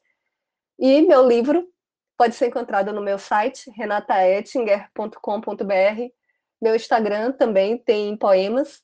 E 0.80 1.02
meu 1.02 1.28
livro 1.28 1.68
pode 2.18 2.36
ser 2.36 2.48
encontrado 2.48 2.92
no 2.94 3.02
meu 3.02 3.18
site, 3.18 3.70
renataettinger.com.br. 3.72 6.12
Meu 6.62 6.76
Instagram 6.76 7.32
também 7.34 7.78
tem 7.78 8.16
poemas. 8.16 8.82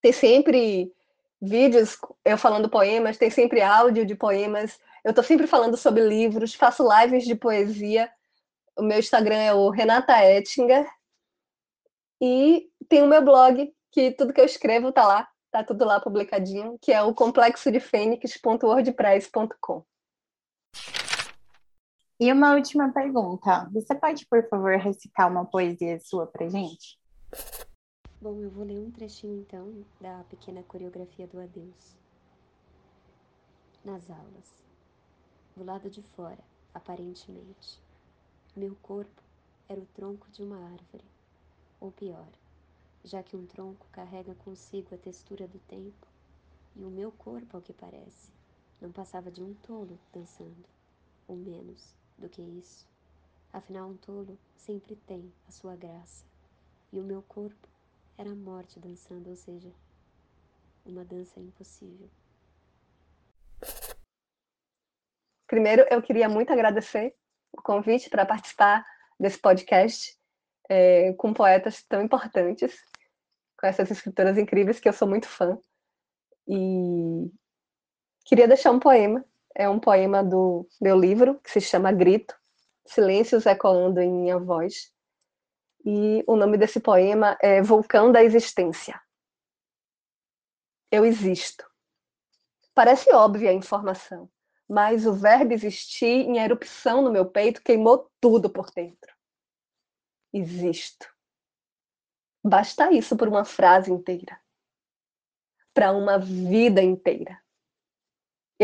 Tem 0.00 0.12
sempre 0.12 0.92
vídeos 1.40 1.96
eu 2.24 2.36
falando 2.38 2.68
poemas, 2.68 3.18
tem 3.18 3.30
sempre 3.30 3.62
áudio 3.62 4.06
de 4.06 4.14
poemas. 4.14 4.78
Eu 5.04 5.10
estou 5.10 5.22
sempre 5.22 5.46
falando 5.46 5.76
sobre 5.76 6.02
livros, 6.02 6.54
faço 6.54 6.82
lives 7.00 7.24
de 7.24 7.34
poesia. 7.34 8.10
O 8.76 8.82
meu 8.82 8.98
Instagram 8.98 9.36
é 9.36 9.54
o 9.54 9.68
Renata 9.70 10.24
Ettinger. 10.24 10.88
E 12.20 12.68
tem 12.88 13.02
o 13.02 13.06
meu 13.06 13.22
blog, 13.22 13.72
que 13.92 14.10
tudo 14.12 14.32
que 14.32 14.40
eu 14.40 14.46
escrevo 14.46 14.88
está 14.88 15.06
lá, 15.06 15.28
está 15.46 15.62
tudo 15.62 15.84
lá 15.84 16.00
publicadinho, 16.00 16.78
que 16.80 16.92
é 16.92 17.02
o 17.02 17.14
complexo 17.14 17.70
de 17.70 17.80
fênix.wordpress.com. 17.80 19.84
E 22.20 22.32
uma 22.32 22.54
última 22.54 22.92
pergunta. 22.92 23.68
Você 23.72 23.92
pode, 23.92 24.24
por 24.26 24.48
favor, 24.48 24.78
recitar 24.78 25.28
uma 25.28 25.44
poesia 25.44 25.98
sua 25.98 26.24
pra 26.24 26.48
gente? 26.48 26.96
Bom, 28.20 28.40
eu 28.40 28.48
vou 28.50 28.64
ler 28.64 28.78
um 28.78 28.90
trechinho 28.90 29.40
então 29.40 29.84
da 30.00 30.22
pequena 30.30 30.62
coreografia 30.62 31.26
do 31.26 31.40
adeus. 31.40 31.96
Nas 33.84 34.08
aulas. 34.08 34.54
Do 35.56 35.64
lado 35.64 35.90
de 35.90 36.02
fora, 36.14 36.38
aparentemente, 36.72 37.82
meu 38.56 38.76
corpo 38.76 39.20
era 39.68 39.80
o 39.80 39.86
tronco 39.86 40.30
de 40.30 40.44
uma 40.44 40.56
árvore, 40.56 41.04
ou 41.80 41.90
pior, 41.90 42.28
já 43.02 43.24
que 43.24 43.36
um 43.36 43.44
tronco 43.44 43.86
carrega 43.90 44.36
consigo 44.36 44.94
a 44.94 44.98
textura 44.98 45.48
do 45.48 45.58
tempo, 45.58 46.06
e 46.76 46.84
o 46.84 46.90
meu 46.90 47.10
corpo, 47.10 47.56
ao 47.56 47.62
que 47.62 47.72
parece, 47.72 48.30
não 48.80 48.92
passava 48.92 49.32
de 49.32 49.42
um 49.42 49.52
tolo 49.54 49.98
dançando, 50.12 50.64
ou 51.26 51.36
menos 51.36 52.03
do 52.18 52.28
que 52.28 52.42
isso. 52.42 52.86
Afinal, 53.52 53.88
um 53.88 53.96
tolo 53.96 54.38
sempre 54.56 54.96
tem 54.96 55.32
a 55.46 55.52
sua 55.52 55.76
graça. 55.76 56.24
E 56.92 56.98
o 56.98 57.04
meu 57.04 57.22
corpo 57.22 57.68
era 58.16 58.30
a 58.30 58.34
morte 58.34 58.78
dançando, 58.80 59.30
ou 59.30 59.36
seja, 59.36 59.72
uma 60.84 61.04
dança 61.04 61.40
impossível. 61.40 62.08
Primeiro, 65.46 65.86
eu 65.90 66.02
queria 66.02 66.28
muito 66.28 66.52
agradecer 66.52 67.14
o 67.52 67.62
convite 67.62 68.10
para 68.10 68.26
participar 68.26 68.84
desse 69.18 69.38
podcast 69.38 70.18
é, 70.68 71.12
com 71.14 71.32
poetas 71.32 71.82
tão 71.84 72.02
importantes, 72.02 72.74
com 73.58 73.66
essas 73.66 73.90
escritoras 73.90 74.36
incríveis 74.38 74.80
que 74.80 74.88
eu 74.88 74.92
sou 74.92 75.06
muito 75.06 75.28
fã. 75.28 75.58
E 76.48 77.30
queria 78.24 78.48
deixar 78.48 78.72
um 78.72 78.80
poema 78.80 79.24
é 79.54 79.68
um 79.68 79.78
poema 79.78 80.22
do 80.22 80.68
meu 80.80 80.98
livro, 80.98 81.38
que 81.40 81.50
se 81.50 81.60
chama 81.60 81.92
Grito, 81.92 82.34
Silêncios 82.86 83.46
Ecoando 83.46 84.00
em 84.00 84.10
Minha 84.10 84.38
Voz. 84.38 84.92
E 85.84 86.24
o 86.26 86.36
nome 86.36 86.58
desse 86.58 86.80
poema 86.80 87.36
é 87.40 87.62
Vulcão 87.62 88.10
da 88.10 88.22
Existência. 88.22 89.00
Eu 90.90 91.04
existo. 91.04 91.64
Parece 92.74 93.12
óbvia 93.12 93.50
a 93.50 93.54
informação, 93.54 94.28
mas 94.68 95.06
o 95.06 95.12
verbo 95.12 95.52
existir 95.52 96.06
em 96.06 96.38
erupção 96.38 97.02
no 97.02 97.12
meu 97.12 97.26
peito 97.26 97.62
queimou 97.62 98.10
tudo 98.20 98.50
por 98.50 98.70
dentro. 98.74 99.14
Existo. 100.32 101.06
Basta 102.42 102.92
isso 102.92 103.16
por 103.16 103.28
uma 103.28 103.44
frase 103.44 103.92
inteira. 103.92 104.40
Para 105.72 105.92
uma 105.92 106.18
vida 106.18 106.82
inteira. 106.82 107.43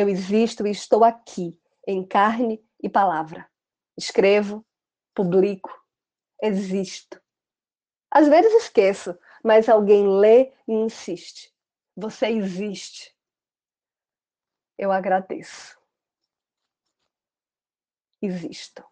Eu 0.01 0.09
existo 0.09 0.67
e 0.67 0.71
estou 0.71 1.05
aqui, 1.05 1.61
em 1.87 2.03
carne 2.07 2.67
e 2.83 2.89
palavra. 2.89 3.47
Escrevo, 3.99 4.67
publico, 5.15 5.71
existo. 6.43 7.21
Às 8.11 8.27
vezes 8.27 8.51
esqueço, 8.65 9.15
mas 9.45 9.69
alguém 9.69 10.09
lê 10.09 10.55
e 10.67 10.73
insiste. 10.73 11.55
Você 11.95 12.29
existe. 12.29 13.15
Eu 14.79 14.91
agradeço. 14.91 15.79
Existo. 18.23 18.83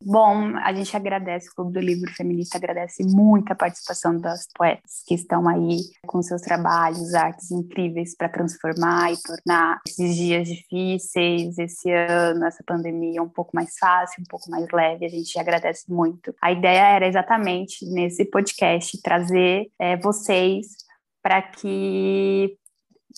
Bom, 0.00 0.56
a 0.58 0.72
gente 0.72 0.96
agradece, 0.96 1.48
o 1.48 1.54
Clube 1.54 1.72
do 1.72 1.80
Livro 1.80 2.10
Feminista 2.14 2.56
agradece 2.56 3.04
muito 3.04 3.52
a 3.52 3.56
participação 3.56 4.16
das 4.16 4.46
poetas 4.56 5.02
que 5.04 5.14
estão 5.14 5.48
aí 5.48 5.78
com 6.06 6.22
seus 6.22 6.40
trabalhos, 6.40 7.14
artes 7.14 7.50
incríveis 7.50 8.16
para 8.16 8.28
transformar 8.28 9.12
e 9.12 9.20
tornar 9.20 9.80
esses 9.86 10.14
dias 10.14 10.46
difíceis, 10.46 11.58
esse 11.58 11.90
ano, 11.90 12.46
essa 12.46 12.62
pandemia 12.64 13.20
um 13.20 13.28
pouco 13.28 13.50
mais 13.54 13.76
fácil, 13.76 14.22
um 14.22 14.30
pouco 14.30 14.48
mais 14.48 14.66
leve. 14.72 15.04
A 15.04 15.08
gente 15.08 15.36
agradece 15.36 15.90
muito. 15.90 16.32
A 16.40 16.52
ideia 16.52 16.94
era 16.94 17.06
exatamente 17.06 17.84
nesse 17.86 18.24
podcast 18.24 19.02
trazer 19.02 19.66
é, 19.80 19.96
vocês 19.96 20.68
para 21.20 21.42
que 21.42 22.56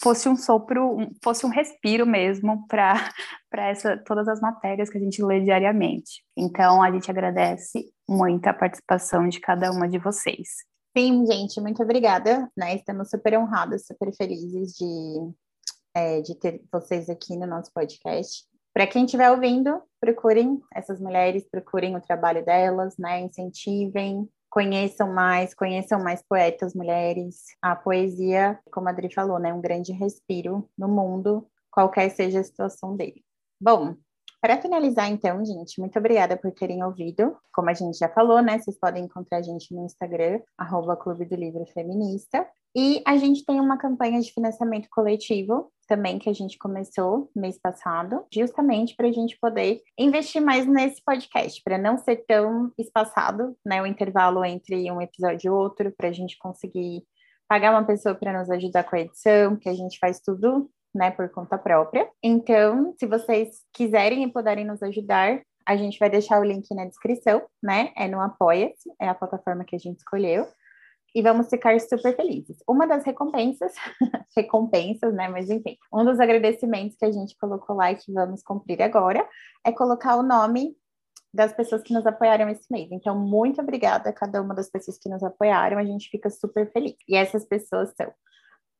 fosse 0.00 0.28
um 0.28 0.36
sopro, 0.36 0.98
fosse 1.22 1.44
um 1.44 1.50
respiro 1.50 2.06
mesmo 2.06 2.66
para 2.66 3.12
todas 4.06 4.26
as 4.28 4.40
matérias 4.40 4.88
que 4.88 4.98
a 4.98 5.00
gente 5.00 5.22
lê 5.22 5.40
diariamente. 5.40 6.24
Então 6.36 6.82
a 6.82 6.90
gente 6.90 7.10
agradece 7.10 7.92
muito 8.08 8.46
a 8.46 8.54
participação 8.54 9.28
de 9.28 9.38
cada 9.40 9.70
uma 9.70 9.88
de 9.88 9.98
vocês. 9.98 10.48
Sim, 10.96 11.24
gente, 11.26 11.60
muito 11.60 11.82
obrigada. 11.82 12.50
Né? 12.56 12.74
Estamos 12.74 13.10
super 13.10 13.38
honradas, 13.38 13.86
super 13.86 14.12
felizes 14.14 14.72
de, 14.72 15.32
é, 15.94 16.20
de 16.20 16.34
ter 16.34 16.62
vocês 16.72 17.08
aqui 17.08 17.36
no 17.36 17.46
nosso 17.46 17.70
podcast. 17.72 18.44
Para 18.72 18.86
quem 18.86 19.04
estiver 19.04 19.30
ouvindo, 19.30 19.82
procurem 20.00 20.60
essas 20.74 21.00
mulheres, 21.00 21.46
procurem 21.50 21.96
o 21.96 22.00
trabalho 22.00 22.44
delas, 22.44 22.96
né? 22.96 23.20
Incentivem, 23.20 24.28
conheçam 24.50 25.12
mais, 25.12 25.54
conheçam 25.54 26.02
mais 26.02 26.22
poetas 26.22 26.74
mulheres. 26.74 27.44
A 27.62 27.76
poesia, 27.76 28.58
como 28.70 28.88
a 28.88 28.90
Adri 28.90 29.12
falou, 29.14 29.38
né, 29.38 29.50
é 29.50 29.54
um 29.54 29.60
grande 29.60 29.92
respiro 29.92 30.68
no 30.76 30.88
mundo, 30.88 31.46
qualquer 31.70 32.10
seja 32.10 32.40
a 32.40 32.44
situação 32.44 32.96
dele. 32.96 33.24
Bom, 33.60 33.96
para 34.40 34.60
finalizar, 34.60 35.10
então, 35.10 35.44
gente, 35.44 35.78
muito 35.78 35.98
obrigada 35.98 36.36
por 36.36 36.50
terem 36.52 36.82
ouvido. 36.82 37.36
Como 37.52 37.68
a 37.68 37.74
gente 37.74 37.98
já 37.98 38.08
falou, 38.08 38.40
né? 38.40 38.58
Vocês 38.58 38.78
podem 38.78 39.04
encontrar 39.04 39.38
a 39.38 39.42
gente 39.42 39.74
no 39.74 39.84
Instagram, 39.84 40.40
Clube 41.00 41.26
do 41.26 41.36
Livro 41.36 41.66
Feminista. 41.66 42.46
E 42.74 43.02
a 43.06 43.16
gente 43.16 43.44
tem 43.44 43.60
uma 43.60 43.76
campanha 43.76 44.20
de 44.20 44.32
financiamento 44.32 44.88
coletivo 44.90 45.70
também 45.88 46.20
que 46.20 46.30
a 46.30 46.32
gente 46.32 46.56
começou 46.56 47.28
mês 47.34 47.58
passado, 47.60 48.24
justamente 48.32 48.94
para 48.94 49.08
a 49.08 49.12
gente 49.12 49.36
poder 49.40 49.82
investir 49.98 50.40
mais 50.40 50.64
nesse 50.64 51.02
podcast, 51.04 51.60
para 51.64 51.76
não 51.76 51.98
ser 51.98 52.24
tão 52.28 52.70
espaçado, 52.78 53.56
né, 53.66 53.82
o 53.82 53.86
intervalo 53.86 54.44
entre 54.44 54.88
um 54.92 55.00
episódio 55.00 55.48
e 55.48 55.50
outro, 55.50 55.92
para 55.96 56.08
a 56.08 56.12
gente 56.12 56.38
conseguir 56.38 57.02
pagar 57.48 57.72
uma 57.72 57.84
pessoa 57.84 58.14
para 58.14 58.38
nos 58.38 58.48
ajudar 58.48 58.84
com 58.84 58.94
a 58.94 59.00
edição, 59.00 59.56
que 59.56 59.68
a 59.68 59.74
gente 59.74 59.98
faz 59.98 60.20
tudo, 60.20 60.70
né, 60.94 61.10
por 61.10 61.28
conta 61.30 61.56
própria. 61.58 62.08
Então, 62.22 62.94
se 62.98 63.06
vocês 63.06 63.62
quiserem 63.72 64.24
e 64.24 64.32
puderem 64.32 64.64
nos 64.64 64.82
ajudar, 64.82 65.40
a 65.66 65.76
gente 65.76 65.98
vai 65.98 66.10
deixar 66.10 66.40
o 66.40 66.44
link 66.44 66.72
na 66.74 66.84
descrição, 66.84 67.42
né? 67.62 67.92
É 67.96 68.08
no 68.08 68.20
Apoia-se, 68.20 68.90
é 69.00 69.08
a 69.08 69.14
plataforma 69.14 69.64
que 69.64 69.76
a 69.76 69.78
gente 69.78 69.98
escolheu 69.98 70.46
e 71.14 71.22
vamos 71.22 71.48
ficar 71.48 71.78
super 71.80 72.14
felizes. 72.14 72.58
Uma 72.68 72.86
das 72.86 73.04
recompensas, 73.04 73.72
recompensas, 74.36 75.12
né? 75.14 75.28
Mas 75.28 75.50
enfim, 75.50 75.76
um 75.92 76.04
dos 76.04 76.20
agradecimentos 76.20 76.96
que 76.96 77.04
a 77.04 77.12
gente 77.12 77.36
colocou 77.38 77.76
lá 77.76 77.92
e 77.92 77.96
que 77.96 78.12
vamos 78.12 78.42
cumprir 78.42 78.82
agora 78.82 79.26
é 79.64 79.72
colocar 79.72 80.16
o 80.16 80.22
nome 80.22 80.76
das 81.32 81.52
pessoas 81.52 81.82
que 81.82 81.94
nos 81.94 82.06
apoiaram 82.06 82.48
esse 82.48 82.66
mês. 82.70 82.88
Então, 82.90 83.16
muito 83.16 83.60
obrigada 83.60 84.10
a 84.10 84.12
cada 84.12 84.42
uma 84.42 84.54
das 84.54 84.68
pessoas 84.68 84.98
que 84.98 85.08
nos 85.08 85.22
apoiaram, 85.22 85.78
a 85.78 85.84
gente 85.84 86.08
fica 86.10 86.28
super 86.28 86.70
feliz. 86.72 86.96
E 87.08 87.16
essas 87.16 87.44
pessoas 87.44 87.92
são 87.96 88.12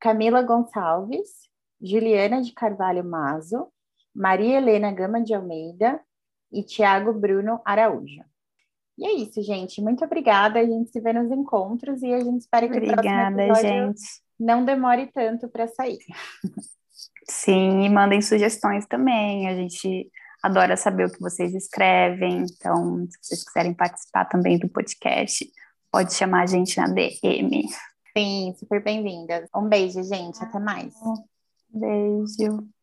Camila 0.00 0.42
Gonçalves, 0.42 1.28
Juliana 1.80 2.42
de 2.42 2.52
Carvalho 2.52 3.04
Mazo, 3.04 3.68
Maria 4.14 4.58
Helena 4.58 4.92
Gama 4.92 5.22
de 5.22 5.34
Almeida 5.34 6.00
e 6.52 6.62
Tiago 6.62 7.12
Bruno 7.12 7.60
Araújo. 7.64 8.22
E 8.98 9.06
é 9.06 9.12
isso, 9.14 9.42
gente. 9.42 9.80
Muito 9.80 10.04
obrigada. 10.04 10.60
A 10.60 10.64
gente 10.64 10.90
se 10.90 11.00
vê 11.00 11.12
nos 11.12 11.30
encontros 11.30 12.02
e 12.02 12.12
a 12.12 12.20
gente 12.20 12.40
espera 12.40 12.68
que 12.68 12.76
obrigada, 12.76 13.00
o 13.00 13.02
próximo 13.06 13.40
episódio 13.40 13.86
gente. 13.86 14.02
não 14.38 14.64
demore 14.64 15.06
tanto 15.06 15.48
para 15.48 15.66
sair. 15.68 15.98
Sim, 17.28 17.82
e 17.82 17.88
mandem 17.88 18.20
sugestões 18.20 18.84
também. 18.86 19.48
A 19.48 19.54
gente 19.54 20.10
adora 20.42 20.76
saber 20.76 21.06
o 21.06 21.12
que 21.12 21.20
vocês 21.20 21.54
escrevem. 21.54 22.44
Então, 22.44 23.06
se 23.08 23.18
vocês 23.22 23.44
quiserem 23.44 23.72
participar 23.72 24.26
também 24.26 24.58
do 24.58 24.68
podcast, 24.68 25.50
pode 25.90 26.12
chamar 26.12 26.42
a 26.42 26.46
gente 26.46 26.76
na 26.78 26.88
DM. 26.88 27.62
Sim, 28.16 28.54
super 28.58 28.82
bem-vindas. 28.82 29.48
Um 29.54 29.68
beijo, 29.68 30.02
gente. 30.02 30.42
Até 30.42 30.58
mais. 30.58 30.92
Beijo. 31.72 32.70